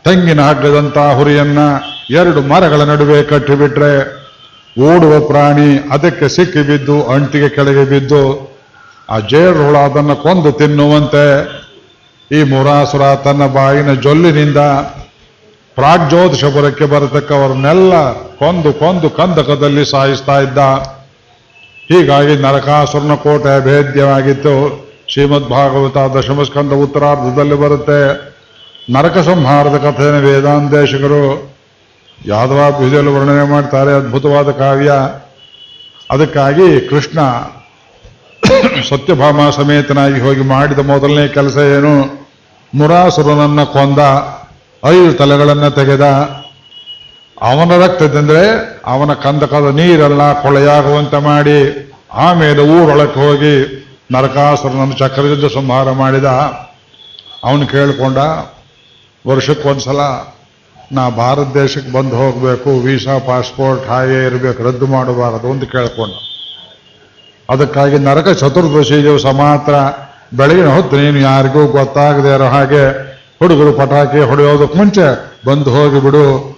ತೆಂಗಿನ 0.04 0.40
ಹಗ್ಗದಂತ 0.40 0.98
ಹುರಿಯನ್ನ 0.98 1.58
ಎರಡು 2.10 2.40
ಮರಗಳ 2.40 2.80
ನಡುವೆ 2.80 3.22
ಕಟ್ಟಿಬಿಟ್ರೆ 3.22 4.24
ಓಡುವ 4.80 5.26
ಪ್ರಾಣಿ 5.26 5.88
ಅದಕ್ಕೆ 5.90 6.28
ಸಿಕ್ಕಿ 6.28 6.62
ಬಿದ್ದು, 6.66 7.04
ಅಂಟಿಗೆ 7.04 7.48
ಕೆಳಗೆ 7.48 7.84
ಬಿದ್ದು, 7.84 8.54
ಆ 9.10 9.18
ಜೇಡ್ರು 9.18 9.66
ಹುಳ 9.66 9.78
ಅದನ್ನು 9.78 10.16
ಕೊಂದು 10.16 10.52
ತಿನ್ನುವಂತೆ 10.52 11.63
ಈ 12.34 12.42
ಮುರಾಸುರ 12.42 13.14
ತನ್ನ 13.14 13.46
ಬಾಯಿನ 13.46 13.94
ಜೊಲ್ಲಿನಿಂದ 13.94 14.56
ಪ್ರಾಗ್ಜ್ಯೋತಿಷಪುರಕ್ಕೆ 15.74 16.84
ಬರತಕ್ಕವರನ್ನೆಲ್ಲ 16.84 18.12
ಕೊಂದು 18.12 18.72
ಕೊಂದು 18.72 19.10
ಕಂದಕದಲ್ಲಿ 19.10 19.84
ಸಾಯಿಸ್ತಾ 19.84 20.40
ಇದ್ದ. 20.40 20.58
ಹೀಗಾಗಿ 21.88 22.42
ನರಕಾಸುರನ 22.42 23.14
ಕೋಟೆ 23.14 23.64
ಭೇದ್ಯವಾಗಿತ್ತು 23.64 24.84
ಶ್ರೀಮದ್ 25.08 25.48
ಭಾಗವತ 25.50 25.96
ದಶಮಸ್ಕಂದ 26.16 26.72
ಉತ್ತರಾರ್ಧದಲ್ಲಿ 26.72 27.54
ಬರುತ್ತೆ. 27.54 28.34
ನರಕ 28.92 29.18
ಸಂಹಾರದ 29.18 29.76
ಕಥೆಯನ್ನು 29.76 30.20
ವೇದಾಂತೇಶಕರು 30.20 31.54
ಯಾದವಾಭ್ಯುದಲ್ಲಿ 32.26 33.10
ವರ್ಣನೆ 33.10 33.50
ಮಾಡ್ತಾರೆ. 33.50 33.92
ಅದ್ಭುತವಾದ 33.92 34.50
ಕಾವ್ಯ. 34.50 34.92
ಅದಕ್ಕಾಗಿ 36.10 36.80
ಕೃಷ್ಣ 36.80 37.20
ಸತ್ಯಭಾಮ 38.90 39.50
ಸಮೇತನಾಗಿ 39.50 40.20
ಹೋಗಿ 40.20 40.40
ಮಾಡಿದ 40.40 40.78
ಮೊದಲನೇ 40.78 41.28
ಕೆಲಸ 41.28 41.56
ಏನು? 41.56 42.23
ಮುರಾಸುರನನ್ನ 42.74 43.64
ಕೊಂದ 43.64 43.98
ಐದು 44.84 45.14
ತಲೆಗಳನ್ನು 45.14 45.70
ತೆಗೆದ 45.70 46.06
ಅವನ 47.42 47.76
ರಕ್ತದಂದ್ರೆ 47.84 48.42
ಅವನ 48.86 49.12
ಕಂದಕದ 49.14 49.68
ನೀರೆಲ್ಲ 49.74 50.42
ಕೊಳೆಯಾಗುವಂತೆ 50.42 51.18
ಮಾಡಿ 51.18 51.58
ಆಮೇಲೆ 52.12 52.62
ಊರೊಳಕ್ಕೆ 52.62 53.20
ಹೋಗಿ 53.20 53.84
ನರಕಾಸುರನನ್ನು 54.12 54.98
ಚಕ್ರದಿಂದ 54.98 55.44
ಸಂಹಾರ 55.54 55.90
ಮಾಡಿದ. 55.90 56.24
ಅವನು 57.44 57.66
ಕೇಳಿಕೊಂಡ, 57.66 58.18
ವರ್ಷಕ್ಕೊಂದ್ಸಲ 59.26 60.00
ನಾ 60.92 61.08
ಭಾರತ 61.08 61.54
ದೇಶಕ್ಕೆ 61.54 61.92
ಬಂದು 61.92 62.16
ಹೋಗಬೇಕು, 62.16 62.70
ವೀಸಾ 62.80 63.18
ಪಾಸ್ಪೋರ್ಟ್ 63.18 63.86
ಹಾಗೆ 63.88 64.26
ಇರಬೇಕು, 64.26 64.62
ರದ್ದು 64.62 64.86
ಮಾಡಬಾರದು 64.86 65.50
ಅಂತ 65.50 65.64
ಕೇಳಿಕೊಂಡ. 65.64 66.12
ಅದಕ್ಕಾಗಿ 67.50 67.98
ನರಕ 67.98 68.28
ಚತುರ್ದಶಿ 68.28 69.02
ದಿವಸ 69.02 69.26
ಮಾತ್ರ 69.26 69.74
ಬೆಳಗಿನ 70.36 70.66
ಹೊತ್ತು 70.66 70.96
ನೀನು 70.96 71.18
ಯಾರಿಗೂ 71.18 71.66
ಗೊತ್ತಾಗದೆ 71.66 72.34
ಇರೋ 72.34 72.44
ಹಾಗೆ 72.44 73.14
ಹುಡುಗರು 73.38 73.72
ಪಟಾಕಿ 73.72 74.20
ಹೊಡೆಯೋದಕ್ಕೆ 74.20 74.78
ಮುಂಚೆ 74.78 75.36
ಬಂದು 75.46 75.70
ಹೋಗಿಬಿಡು 75.70 76.54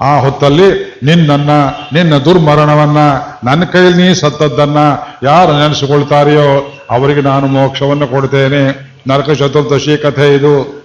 ಆ 0.00 0.18
ಹೊತ್ತಲ್ಲಿ 0.18 0.98
ನಿನ್ನನ್ನ, 1.02 1.50
ನಿನ್ನ 1.92 2.16
ದುರ್ಮರಣವನ್ನ, 2.16 2.98
ನನ್ನ 3.44 3.64
ಕೈಯಲ್ಲಿ 3.64 4.08
ನೀ 4.08 4.14
ಸತ್ತದ್ದನ್ನ 4.14 4.76
ಯಾರು 5.22 5.52
ನೆನೆಸಿಕೊಳ್ತಾರೆಯೋ 5.52 6.78
ಅವರಿಗೆ 6.90 7.20
ನಾನು 7.20 7.46
ಮೋಕ್ಷವನ್ನು 7.46 8.06
ಕೊಡ್ತೇನೆ. 8.06 8.90
ನರಕ 9.08 9.30
ಚತುರ್ದಶಿ 9.30 10.02
ಕಥೆ 10.02 10.34
ಇದು. 10.34 10.84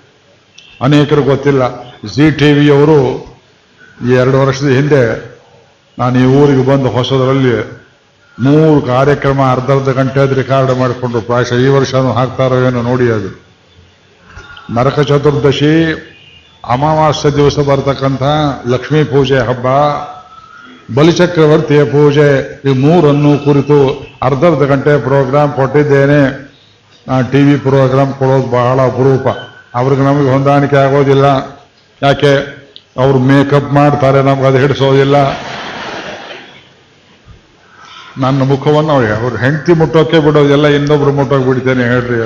ಅನೇಕರು 0.81 1.23
ಗೊತ್ತಿಲ್ಲ. 1.23 1.83
ಜಿ 2.15 2.31
ಟಿ 2.31 2.53
ವಿಯವರು 2.53 3.25
ಎರಡು 4.13 4.41
ವರ್ಷದ 4.41 4.67
ಹಿಂದೆ 4.67 5.35
ನಾನು 5.99 6.19
ಈ 6.19 6.25
ಊರಿಗೆ 6.25 6.65
ಬಂದು 6.65 6.89
ಹೊಸದರಲ್ಲಿ 6.89 7.84
ಮೂರು 8.43 8.81
ಕಾರ್ಯಕ್ರಮ 8.81 9.41
ಅರ್ಧ 9.51 9.71
ಅರ್ಧ 9.71 9.89
ಗಂಟೆ 9.89 10.35
ರೆಕಾರ್ಡ್ 10.35 10.79
ಮಾಡಿಕೊಂಡ್ರು. 10.79 11.21
ಪ್ರಾಯಶಃ 11.21 11.55
ಈ 11.55 11.67
ವರ್ಷನೂ 11.67 12.11
ಹಾಕ್ತಾರೋ 12.11 12.55
ಏನೋ 12.55 12.81
ನೋಡಿ 12.81 13.11
ಅದು. 13.11 13.29
ನರಕ 14.73 14.99
ಚತುರ್ದಶಿ, 14.99 15.93
ಅಮಾವಾಸ್ಯ 16.69 17.29
ದಿವಸ 17.29 17.59
ಬರ್ತಕ್ಕಂಥ 17.59 18.23
ಲಕ್ಷ್ಮೀ 18.67 19.03
ಪೂಜೆ 19.03 19.37
ಹಬ್ಬ 19.37 19.67
ಬಲಿಚಕ್ರವರ್ತಿಯ 20.95 21.83
ಪೂಜೆ, 21.83 22.61
ಈ 22.69 22.73
ಮೂರನ್ನು 22.73 23.43
ಕುರಿತು 23.45 24.07
ಅರ್ಧ 24.23 24.43
ಅರ್ಧ 24.45 24.63
ಗಂಟೆ 24.63 25.01
ಪ್ರೋಗ್ರಾಮ್ 25.03 25.53
ಕೊಟ್ಟಿದ್ದೇನೆ. 25.53 26.45
ಟಿ 27.31 27.43
ವಿ 27.43 27.57
ಪ್ರೋಗ್ರಾಮ್ 27.57 28.13
ಕೊಡೋದು 28.13 28.47
ಬಹಳ 28.47 28.81
ಅಪರೂಪ. 28.81 29.27
ಅವ್ರಿಗೆ 29.75 30.01
ನಮಗೆ 30.01 30.31
ಹೊಂದಾಣಿಕೆ 30.31 30.75
ಆಗೋದಿಲ್ಲ. 30.75 31.25
ಯಾಕೆ? 32.01 32.33
ಅವರು 32.97 33.19
ಮೇಕಪ್ 33.19 33.73
ಮಾಡ್ತಾರೆ, 33.73 34.21
ನಮ್ಗೆ 34.21 34.45
ಅದು 34.45 34.57
ಹಿಡಿಸೋದಿಲ್ಲ. 34.57 35.15
ನನ್ನ 38.23 38.43
ಮುಖವನ್ನು 38.49 38.93
ಅವ್ರು 39.19 39.37
ಹೆಂಡತಿ 39.43 39.73
ಮುಟ್ಟೋಕೆ 39.79 40.19
ಬಿಡೋದೆಲ್ಲ 40.25 40.67
ಇನ್ನೊಬ್ರು 40.77 41.11
ಮುಟ್ಟೋಕೆ 41.19 41.45
ಬಿಡ್ತೇನೆ 41.49 41.83
ಹೇಳ್ರಿ 41.91 42.17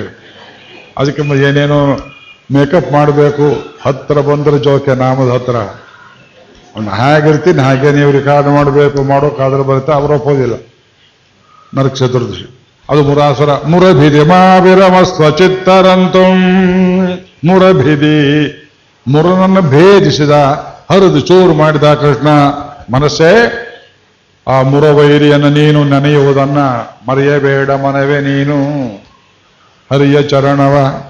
ಅದಕ್ಕೆ 1.00 1.22
ಏನೇನೋ 1.50 1.80
ಮೇಕಪ್ 2.54 2.90
ಮಾಡಬೇಕು, 2.96 3.48
ಹತ್ರ 3.84 4.22
ಬಂದ್ರೆ 4.28 4.58
ಜೋಕೆ, 4.66 4.94
ನಾಮದ 5.02 5.30
ಹತ್ರ. 5.36 5.58
ಅವ್ನು 6.76 6.92
ಹೇಗಿರ್ತೀನಿ 7.00 7.62
ಹಾಗೆ 7.68 7.90
ನೀವು 7.98 8.12
ರಿಕಾರ್ಡ್ 8.18 8.50
ಮಾಡಬೇಕು 8.56 9.00
ಮಾಡೋಕ್ಕಾದ್ರೆ 9.12 9.64
ಬರುತ್ತೆ, 9.70 9.92
ಅವರು 10.00 10.14
ಒಪ್ಪೋದಿಲ್ಲ. 10.20 10.56
ನರಕ 11.78 11.94
ಚತುರ್ದಶಿ 12.00 12.48
ಅದು 12.90 13.02
ಮುರಾಸುರ 13.10 13.52
ಮುರಭಿದಿ 13.72 14.22
ಮಾವಿರಮ 14.32 14.96
ಸ್ವಚಿತ್ತರಂತು 15.14 16.24
ಮುರಭಿದಿ 17.50 18.18
ಮುರನನ್ನು 19.06 19.62
ಭೇದಿಸಿದ, 19.74 20.34
ಹರಿದು 20.92 21.22
ಚೂರು 21.30 21.54
ಮಾಡಿದ 21.62 21.88
ಕೃಷ್ಣ, 22.04 22.30
ಮನಸ್ಸೇ 22.96 23.34
ಆ 24.50 24.62
ಮುರವೈರಿಯನ್ನು 24.62 25.50
ನೀನು 25.50 25.84
ನೆನೆಯುವುದನ್ನ 25.84 26.58
ಮರೆಯಬೇಡ 27.10 27.72
ಮನವೇ 27.72 28.20
ನೀನು. 28.20 28.88
ಹರಿಯ 29.92 30.24
ಚರಣವ. 30.24 31.02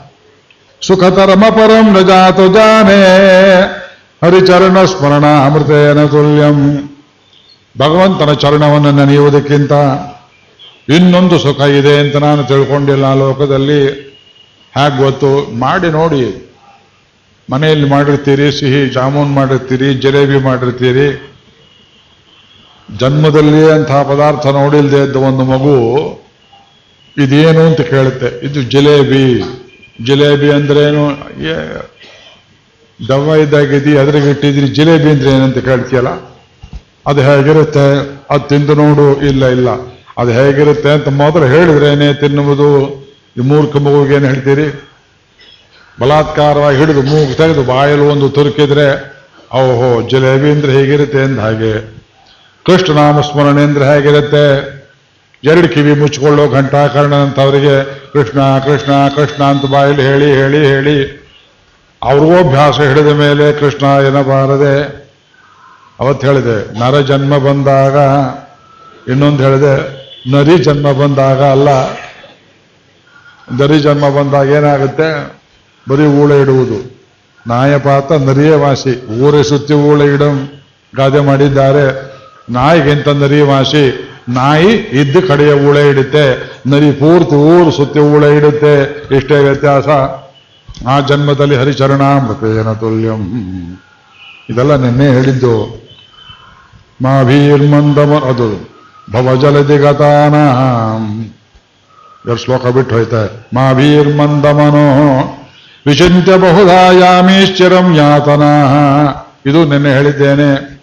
ಸುಖತರಮ 0.88 1.44
ಪರಂ 1.50 1.92
ನಜಾತು 1.92 2.08
ಜಾತು 2.08 2.54
ಜಾನೇ. 2.54 3.04
ಹರಿಚರಣ 4.24 4.86
ಸ್ಮರಣ 4.86 5.26
ಅಮೃತೇನ 5.26 6.06
ತುಲ್ಯಂ. 6.06 6.78
ಭಗವಂತನ 7.80 8.34
ಚರಣವನ್ನು 8.34 8.92
ನೆನೆಯುವುದಕ್ಕಿಂತ 8.92 9.72
ಇನ್ನೊಂದು 10.90 11.40
ಸುಖ 11.40 11.62
ಇದೆ 11.62 12.00
ಅಂತ 12.00 12.16
ನಾನು 12.16 12.44
ತಿಳ್ಕೊಂಡಿಲ್ಲ 12.44 13.14
ಲೋಕದಲ್ಲಿ. 13.14 13.88
ಹೇಗೆ 14.78 15.04
ಗೊತ್ತು. 15.04 15.60
ಮಾಡಿ 15.60 15.90
ನೋಡಿ. 15.90 16.56
ಮನೆಯಲ್ಲಿ 17.52 17.90
ಮಾಡಿರ್ತೀರಿ, 17.90 18.60
ಸಿಹಿ 18.60 18.90
ಜಾಮೂನ್ 18.90 19.34
ಮಾಡಿರ್ತೀರಿ, 19.34 19.94
ಜಲೇಬಿ 19.94 20.38
ಮಾಡಿರ್ತೀರಿ. 20.38 21.26
ಜನ್ಮದಲ್ಲಿ 22.98 23.72
ಅಂತಹ 23.72 24.04
ಪದಾರ್ಥ 24.04 24.48
ನೋಡಿಲ್ದೇ 24.48 25.04
ಇದ್ದ 25.04 25.16
ಒಂದು 25.16 25.44
ಮಗು 25.44 26.00
ಇದೇನು 27.18 27.62
ಅಂತ 27.62 27.82
ಕೇಳುತ್ತೆ. 27.82 28.46
ಇದು 28.46 28.62
ಜಿಲೇಬಿ. 28.62 29.42
ಜಿಲೇಬಿ 30.06 30.52
ಅಂದ್ರೇನು? 30.52 31.10
ಏನು 31.42 31.90
ದವ್ವ 33.08 33.36
ಇದ್ದಾಗಿದ್ದಿ 33.36 33.98
ಅದ್ರಿಗೆ 33.98 34.30
ಇಟ್ಟಿದ್ರಿ, 34.30 34.68
ಜಿಲೇಬಿ 34.68 35.10
ಅಂದ್ರೆ 35.10 35.30
ಏನಂತ 35.30 35.58
ಕೇಳ್ತೀಯಲ್ಲ? 35.58 36.08
ಅದು 37.08 37.22
ಹೇಗಿರುತ್ತೆ? 37.22 38.20
ಅದು 38.30 38.48
ತಿಂದು 38.48 38.76
ನೋಡು, 38.76 39.22
ಇಲ್ಲ 39.22 39.46
ಇಲ್ಲ. 39.46 39.70
ಅದು 40.18 40.32
ಹೇಗಿರುತ್ತೆ 40.32 40.90
ಅಂತ 40.90 41.08
ಮೊದಲು 41.08 41.46
ಹೇಳಿದ್ರೇನೆ 41.46 42.14
ತಿನ್ನುವುದು? 42.14 43.00
ಈ 43.38 43.40
ಮೂರ್ಖ 43.40 43.76
ಮಗುವಿಗೆ 43.76 44.16
ಏನು 44.16 44.26
ಹೇಳ್ತೀರಿ? 44.26 44.84
ಬಲಾತ್ಕಾರವಾಗಿ 46.00 46.78
ಹಿಡಿದು 46.78 47.02
ಮೂಗು 47.02 47.38
ತೆಗೆದು 47.38 47.64
ಬಾಯಲ್ಲಿ 47.64 48.06
ಒಂದು 48.06 48.30
ತುರುಕಿದ್ರೆ, 48.30 49.16
ಓಹೋ, 49.54 50.10
ಜಿಲೇಬಿ 50.10 50.52
ಅಂದ್ರೆ 50.52 50.72
ಹೇಗಿರುತ್ತೆ 50.72 51.20
ಅಂದ 51.22 51.40
ಹಾಗೆ. 51.40 51.99
ಕೃಷ್ಣನಾಮ 52.66 53.22
ಸ್ಮರಣೆ 53.22 53.64
ಅಂದ್ರೆ 53.64 53.86
ಹೇಗಿರುತ್ತೆ? 53.86 54.44
ಎರಡು 55.44 55.68
ಕಿವಿ 55.70 55.94
ಮುಚ್ಚಿಕೊಳ್ಳೋ 55.94 56.50
ಘಂಟಾಕರ್ಣ 56.50 57.16
ಅಂತವರಿಗೆ 57.16 57.76
ಕೃಷ್ಣ 58.14 58.40
ಕೃಷ್ಣ 58.58 58.92
ಕೃಷ್ಣ 59.16 59.44
ಅಂತ 59.44 59.66
ಬಾಯಲ್ಲಿ 59.66 60.02
ಹೇಳಿ 60.02 60.32
ಹೇಳಿ 60.32 60.68
ಹೇಳಿ. 60.68 60.98
ಅವ್ರಿಗೂ 62.04 62.38
ಅಭ್ಯಾಸ 62.38 62.80
ಹಿಡಿದ 62.80 63.08
ಮೇಲೆ 63.08 63.54
ಕೃಷ್ಣ 63.54 63.86
ಏನಬಾರದೆ 64.08 65.00
ಅವತ್ತು 66.00 66.28
ಹೇಳಿದೆ, 66.28 66.80
ನರ 66.80 67.00
ಜನ್ಮ 67.00 67.38
ಬಂದಾಗ, 67.38 67.96
ಇನ್ನೊಂದು 69.12 69.44
ಹೇಳಿದೆ, 69.44 69.74
ನರಿ 70.32 70.58
ಜನ್ಮ 70.58 70.92
ಬಂದಾಗ 70.92 71.44
ಅಲ್ಲ. 71.44 71.70
ನರಿ 73.60 73.80
ಜನ್ಮ 73.80 74.10
ಬಂದಾಗ 74.10 74.48
ಏನಾಗುತ್ತೆ? 74.48 75.10
ಬರೀ 75.90 76.06
ಊಳೆ 76.06 76.42
ಇಡುವುದು. 76.42 77.00
ನಾಯಪಾತ 77.48 78.12
ನರಿಯೇ 78.12 78.56
ವಾಸಿ. 78.56 79.22
ಊರೇ 79.22 79.44
ಸುತ್ತಿ 79.44 79.74
ಊಳೆ 79.74 80.06
ಇಡಂ. 80.14 80.50
ಗಾದೆ 80.96 81.20
ಮಾಡಿದ್ದಾರೆ. 81.20 81.86
ನಾಯಿಗಿಂತ 82.50 83.08
ನರಿ 83.08 83.42
ವಾಸಿ 83.42 84.06
ನಾಯಿ 84.30 84.68
ಇದ್ದ 84.74 85.18
ಕಡೆಯ 85.28 85.54
ಊಳೆ 85.54 85.90
ಇಡುತ್ತೆ 85.90 86.54
ನರಿ 86.68 86.92
ಪೂರ್ತಿ 86.92 87.36
ಊರು 87.36 87.72
ಸುತ್ತಿ 87.72 88.00
ಊಳೆ 88.00 88.38
ಇಡುತ್ತೆ 88.38 89.06
ಇಷ್ಟೇ 89.18 89.40
ವ್ಯತ್ಯಾಸ. 89.40 89.88
ಆ 90.88 91.00
ಜನ್ಮದಲ್ಲಿ 91.00 91.56
ಹರಿಚರಣಾಮೃತೇನ 91.56 92.74
ತುಲ್ಯಂ. 92.74 93.22
ಇದೆಲ್ಲ 94.50 94.76
ನಿನ್ನೆ 94.76 95.12
ಹೇಳಿದ್ದು. 95.12 95.84
ಮಾಭೀರ್ಮಂದಮ 97.02 98.24
ಅದು 98.30 98.70
ಭವಜಲದಿ 99.12 99.78
ಗತಾನ 99.78 100.34
ಎರಡು 102.26 102.38
ಶ್ಲೋಕ 102.38 102.68
ಬಿಟ್ಟು 102.68 102.96
ಹೋಯ್ತೆ. 102.96 103.48
ಮಾಭೀರ್ಮಂದಮನೋ 103.56 105.20
ವಿಚಿಂತ್ಯ 105.88 106.38
ಬಹುಧಾಯಾಮೀಶ್ಚಿರಂ 106.38 107.96
ಯಾತನಾ. 107.96 108.54
ಇದು 109.46 109.66
ನಿನ್ನೆ 109.66 109.94
ಹೇಳಿದ್ದೇನೆ. 109.94 110.79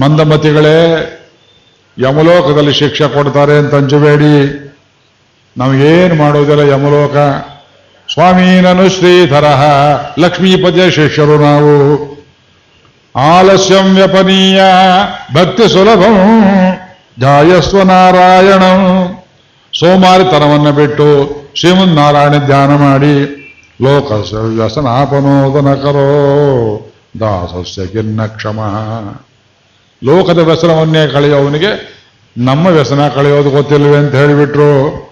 ಮಂದಮತಿಗಳೇ, 0.00 1.10
ಯಮಲೋಕದಲ್ಲಿ 1.98 2.72
ಶಿಕ್ಷೆ 2.72 3.14
ಕೊಡ್ತಾರೆ 3.14 3.58
ಅಂತ 3.58 3.74
ಅಂಜಬೇಡಿ. 3.74 4.60
ನಮಗೇನು 5.56 6.14
ಮಾಡೋದಿಲ್ಲ 6.14 6.60
ಯಮಲೋಕ. 6.60 7.16
ಸ್ವಾಮೀನನು 8.12 8.88
ಶ್ರೀಧರ 8.88 9.44
ಲಕ್ಷ್ಮೀಪದ್ಯ 10.18 10.90
ಶಿಷ್ಯರು 10.90 11.38
ನಾವು. 11.38 12.14
ಆಲಸ್ಯಂ 13.16 13.94
ವ್ಯಪನೀಯ, 13.94 14.62
ಭಕ್ತಿ 15.34 15.72
ಸುಲಭಂ, 15.72 16.44
ಜಾಯಸ್ವ 17.18 17.82
ನಾರಾಯಣಂ. 17.82 19.08
ಸೋಮಾರಿತನವನ್ನು 19.80 20.72
ಬಿಟ್ಟು 20.72 21.36
ಶ್ರೀಮನ್ನಾರಾಯಣ 21.54 22.38
ಧ್ಯಾನ 22.38 22.76
ಮಾಡಿ, 22.76 23.20
ಲೋಕ 23.82 24.34
ವ್ಯಸನಾಪನೋದನ 24.34 25.74
ಕರೋ, 25.74 26.92
ದಾಸಸ್ಯ 27.20 27.86
ಕಿನ್ನ 27.86 28.26
ಕ್ಷಮ. 28.26 28.60
ಲೋಕದ 30.04 30.38
ವ್ಯಸನವನ್ನೇ 30.38 31.06
ಕಳೆಯೋವನಿಗೆ 31.06 31.94
ನಮ್ಮ 32.36 32.66
ವ್ಯಸನ 32.66 33.08
ಕಳೆಯೋದು 33.08 33.50
ಗೊತ್ತಿಲ್ಲವೆ 33.50 33.96
ಅಂತ 33.96 34.14
ಹೇಳಿಬಿಟ್ರು. 34.14 35.04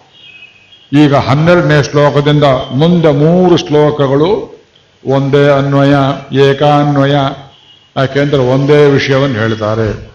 ಈಗ 0.92 1.14
ಹನ್ನೆರಡನೇ 1.14 1.82
ಶ್ಲೋಕದಿಂದ 1.82 2.44
ಮುಂದೆ 2.74 3.12
ಮೂರು 3.12 3.56
ಶ್ಲೋಕಗಳು 3.56 4.60
ಒಂದೇ 5.06 5.50
ಅನ್ವಯ, 5.50 5.94
ಏಕಾನ್ವಯ, 6.32 7.14
ಯಾಕೆಂದ್ರೆ 7.96 8.36
ಒಂದೇ 8.36 8.86
ವಿಷಯವನ್ನು 8.86 9.38
ಹೇಳ್ತಾರೆ. 9.38 10.12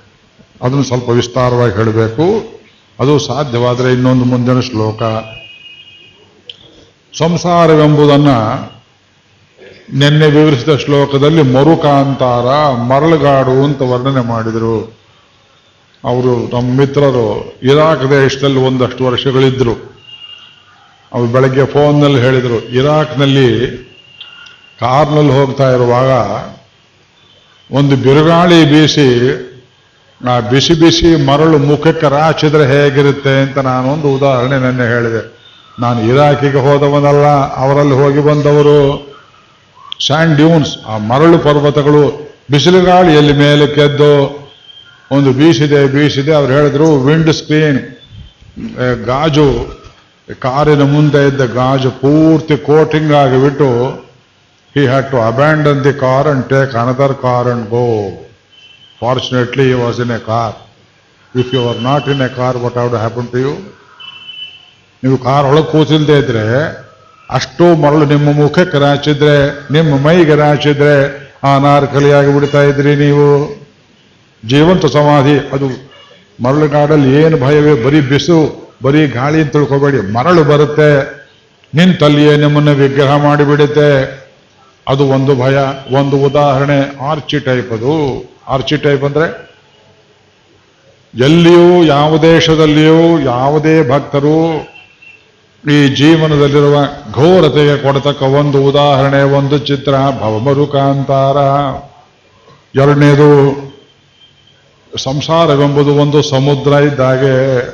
ಅದನ್ನು 0.61 0.83
ಸ್ವಲ್ಪ 0.83 1.09
ವಿಸ್ತಾರವಾಗಿ 1.09 1.75
ಹೇಳಬೇಕು. 1.75 2.57
ಅದು 2.99 3.19
ಸಾಧ್ಯವಾದರೆ 3.19 3.93
ಇನ್ನೊಂದು 3.93 4.25
ಮುಂದಿನ 4.25 4.59
ಶ್ಲೋಕ. 4.59 5.03
ಸಂಸಾರವೆಂಬುದನ್ನ 7.17 8.29
ನಿನ್ನೆ 9.93 10.27
ವಿವರಿಸಿದ 10.27 10.75
ಶ್ಲೋಕದಲ್ಲಿ 10.75 11.41
ಮರುಕಾಂತಾರ, 11.41 12.75
ಮರಳುಗಾಡು 12.75 13.63
ಅಂತ 13.63 13.81
ವರ್ಣನೆ 13.81 14.27
ಮಾಡಿದರು. 14.27 14.97
ಅವರು 16.05 16.55
ನಮ್ಮ 16.55 16.79
ಮಿತ್ರರು, 16.79 17.57
ಇರಾಕ್ 17.63 18.11
ದೇಶದಲ್ಲಿ 18.11 18.59
ಒಂದಷ್ಟು 18.59 19.05
ವರ್ಷಗಳಿದ್ರು. 19.05 19.97
ಅವ್ರು 21.13 21.31
ಬೆಳಗ್ಗೆ 21.31 21.65
ಫೋನ್ನಲ್ಲಿ 21.65 22.21
ಹೇಳಿದರು, 22.21 22.69
ಇರಾಕ್ನಲ್ಲಿ 22.73 23.67
ಕಾರ್ನಲ್ಲಿ 24.79 25.31
ಹೋಗ್ತಾ 25.31 25.71
ಇರುವಾಗ 25.71 26.11
ಒಂದು 27.75 27.95
ಬಿರುಗಾಳಿ 27.95 28.65
ಬೀಸಿ 28.65 29.07
ಆ 30.29 30.39
ಬಿಸಿ 30.39 30.73
ಬಿಸಿ 30.73 31.25
ಮರಳು 31.25 31.57
ಮುಖಕ್ಕೆ 31.57 32.09
ರಾಚಿದ್ರೆ 32.09 32.65
ಹೇಗಿರುತ್ತೆ 32.65 33.41
ಅಂತ 33.41 33.57
ನಾನೊಂದು 33.57 34.15
ಉದಾಹರಣೆ 34.15 34.59
ನೆನ್ನೆ 34.59 34.87
ಹೇಳಿದೆ. 34.87 35.37
ನಾನು 35.79 36.01
ಇರಾಕಿಗೆ 36.01 36.57
ಹೋದವನಲ್ಲ, 36.57 37.25
ಅವರಲ್ಲಿ 37.55 37.93
ಹೋಗಿ 37.93 38.19
ಬಂದವರು. 38.19 39.06
ಸ್ಯಾಂಡ್ 40.05 40.35
ಡ್ಯೂನ್ಸ್ 40.39 40.71
ಆ 40.91 40.95
ಮರಳು 41.11 41.37
ಪರ್ವತಗಳು 41.45 42.03
ಬಿಸಿಲುಗಾಳಿ 42.53 43.11
ಎಲ್ಲಿ 43.19 43.35
ಮೇಲೆ 43.45 43.65
ಕೆದ್ದು, 43.77 44.13
ಒಂದು 45.11 45.29
ಬೀಸಿದೆ 45.39 45.79
ಬೀಸಿದೆ, 45.95 46.31
ಅವ್ರು 46.39 46.51
ಹೇಳಿದ್ರು 46.57 46.87
ವಿಂಡ್ 47.07 47.31
ಸ್ಕ್ರೀನ್ 47.39 47.79
ಗಾಜು, 49.09 49.47
ಕಾರಿನ 50.45 50.83
ಮುಂದೆ 50.93 51.21
ಇದ್ದ 51.29 51.43
ಗಾಜು 51.57 51.89
ಪೂರ್ತಿ 52.03 52.55
ಕೋಟಿಂಗ್ 52.69 53.11
ಆಗಿಬಿಟ್ಟು 53.23 53.69
he 54.75 54.81
had 54.91 55.07
to 55.11 55.17
abandon 55.31 55.79
the 55.85 55.93
car 56.05 56.27
and 56.31 56.45
take 56.53 56.73
another 56.81 57.15
car 57.25 57.47
and 57.53 57.65
go 57.75 57.83
fortunately 59.01 59.65
you 59.71 59.77
was 59.83 59.99
in 60.05 60.13
a 60.17 60.21
car 60.31 60.55
if 61.41 61.49
you 61.55 61.61
are 61.69 61.79
not 61.89 62.07
in 62.13 62.21
a 62.27 62.29
car 62.39 62.57
what 62.65 62.77
happen 63.03 63.29
to 63.33 63.39
you 63.45 63.53
ನೀವು 65.03 65.17
car 65.27 65.45
ಒಳಗೆ 65.51 65.67
ಕೂತಿ 65.73 65.97
ಅಷ್ಟು 67.29 67.75
ಮರಳು 67.75 68.05
ನಿಮ್ಮ 68.05 68.33
ಮುಖಕ್ಕೆ 68.33 68.79
ರಾಚಿದ್ರೆ 68.79 69.35
ನಿಮ್ಮ 69.73 70.05
ಮೈಗೆ 70.05 70.35
ರಾಚಿದ್ರೆ 70.35 70.93
ನಾರ್ಕಲಿಯಾಗಿ 71.61 72.33
ಬಿಡ್ತಾ 72.33 72.61
ಇದ್ರಿ 72.61 72.95
ನೀವು. 72.95 73.25
ಜೀವಂತ 74.43 74.85
ಸಮಾಧಿ, 74.85 75.35
ಅದು 75.53 75.67
ಮರಳುಗಾಡಲ್ಲಿ 76.43 77.11
ಏನು 77.21 77.37
ಭಯವೇ, 77.37 77.73
ಬರೀ 77.83 78.01
ಬಿಸು, 78.01 78.39
ಬರೀ 78.83 79.07
ಗಾಳಿ 79.07 79.41
ಅಂತ 79.41 79.51
ತಿಳ್ಕೊಬೇಡಿ. 79.51 79.99
ಮರಳು 80.13 80.43
ಬರುತ್ತೆ, 80.43 80.89
ನಿಂತಲ್ಲಿಯೇ 81.73 82.37
ನಿಮ್ಮನ್ನು 82.37 82.71
ವಿಗ್ರಹ 82.71 83.15
ಮಾಡಿಬಿಡುತ್ತೆ. 83.23 83.89
ಅದು 84.87 85.05
ಒಂದು 85.05 85.35
ಭಯ, 85.35 85.57
ಒಂದು 85.97 86.17
ಉದಾಹರಣೆ, 86.17 86.79
ಆರ್ಚಿ 87.11 87.39
ಟೈಪ್ 87.39 87.71
ಅದು. 87.71 87.95
ಆರ್ಚಿ 88.47 88.77
ಟೈಪ್ 88.77 89.03
ಅಂದ್ರೆ 89.03 89.27
ಎಲ್ಲಿಯೂ, 91.25 91.83
ಯಾವ 91.83 92.17
ದೇಶದಲ್ಲಿಯೂ, 92.17 93.19
ಯಾವುದೇ 93.19 93.89
ಭಕ್ತರು 93.89 94.37
ಈ 95.71 95.95
ಜೀವನದಲ್ಲಿರುವ 95.95 96.75
ಘೋರತೆಗೆ 97.13 97.83
ಕೊಡತಕ್ಕ 97.83 98.21
ಒಂದು 98.21 98.63
ಉದಾಹರಣೆ, 98.63 99.23
ಒಂದು 99.23 99.57
ಚಿತ್ರ, 99.57 99.91
ಭವಮರುಕಾಂತಾರ. 99.91 101.37
ಎರಡನೇದು, 102.79 103.27
ಸಂಸಾರವೆಂಬುದು 104.97 105.95
ಒಂದು 105.95 106.21
ಸಮುದ್ರ 106.21 106.71
ಇದ್ದಾಗೆ 106.71 107.65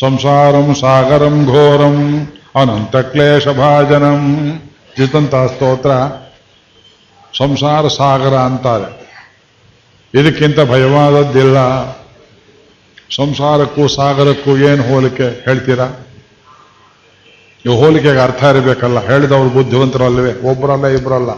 ಸಂಸಾರಂ 0.00 0.74
ಸಾಗರಂ 0.74 1.46
ಘೋರಂ 1.46 2.26
ಅನಂತ 2.62 2.96
ಕ್ಲೇಶ 2.96 3.48
ಭಾಜನಂ 3.48 4.52
ಜಿತಂತ 4.98 5.34
ಸ್ತೋತ್ರ. 5.34 5.90
ಸಂಸಾರ 7.38 7.88
ಸಾಗರ 7.88 8.34
ಅಂತಾರೆ. 8.34 8.98
ಇದಕ್ಕಿಂತ 10.20 10.60
ಭಯವಾದದ್ದಿಲ್ಲ. 10.60 11.56
ಸಂಸಾರಕ್ಕೂ 13.16 13.88
ಸಾಗರಕ್ಕೂ 13.88 14.56
ಏನು 14.56 14.82
ಹೋಲಿಕೆ 14.82 15.42
ಹೇಳ್ತೀರಾ? 15.44 16.07
ಈ 17.68 17.80
ಹೋಲಿಕೆಗೆ 17.80 18.18
ಅರ್ಥ 18.18 18.44
ಇರಬೇಕಲ್ಲ. 18.44 19.06
ಹೇಳಿದವರು 19.06 19.48
ಬುದ್ಧಿವಂತರಲ್ಲವೇ? 19.48 20.50
ಒಬ್ಬರಲ್ಲ 20.50 20.86
ಇಬ್ಬರಲ್ಲ 20.86 21.30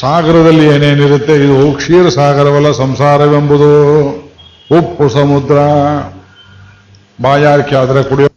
ಸಾಗರದಲ್ಲಿ 0.00 0.66
ಏನೇನಿರುತ್ತೆ? 0.66 1.34
ಇದು 1.34 1.72
ಕ್ಷೀರ 1.76 2.08
ಸಾಗರವಲ್ಲ, 2.08 2.72
ಸಂಸಾರವೆಂಬುದು. 2.72 3.70
ಉಪ್ಪು 4.78 5.08
ಸಮುದ್ರ. 5.08 5.58
ಬಾಯಾರಿಕೆ 7.22 7.76
ಆದರೆ 7.76 8.02
ಕುಡಿಯೋ 8.02 8.28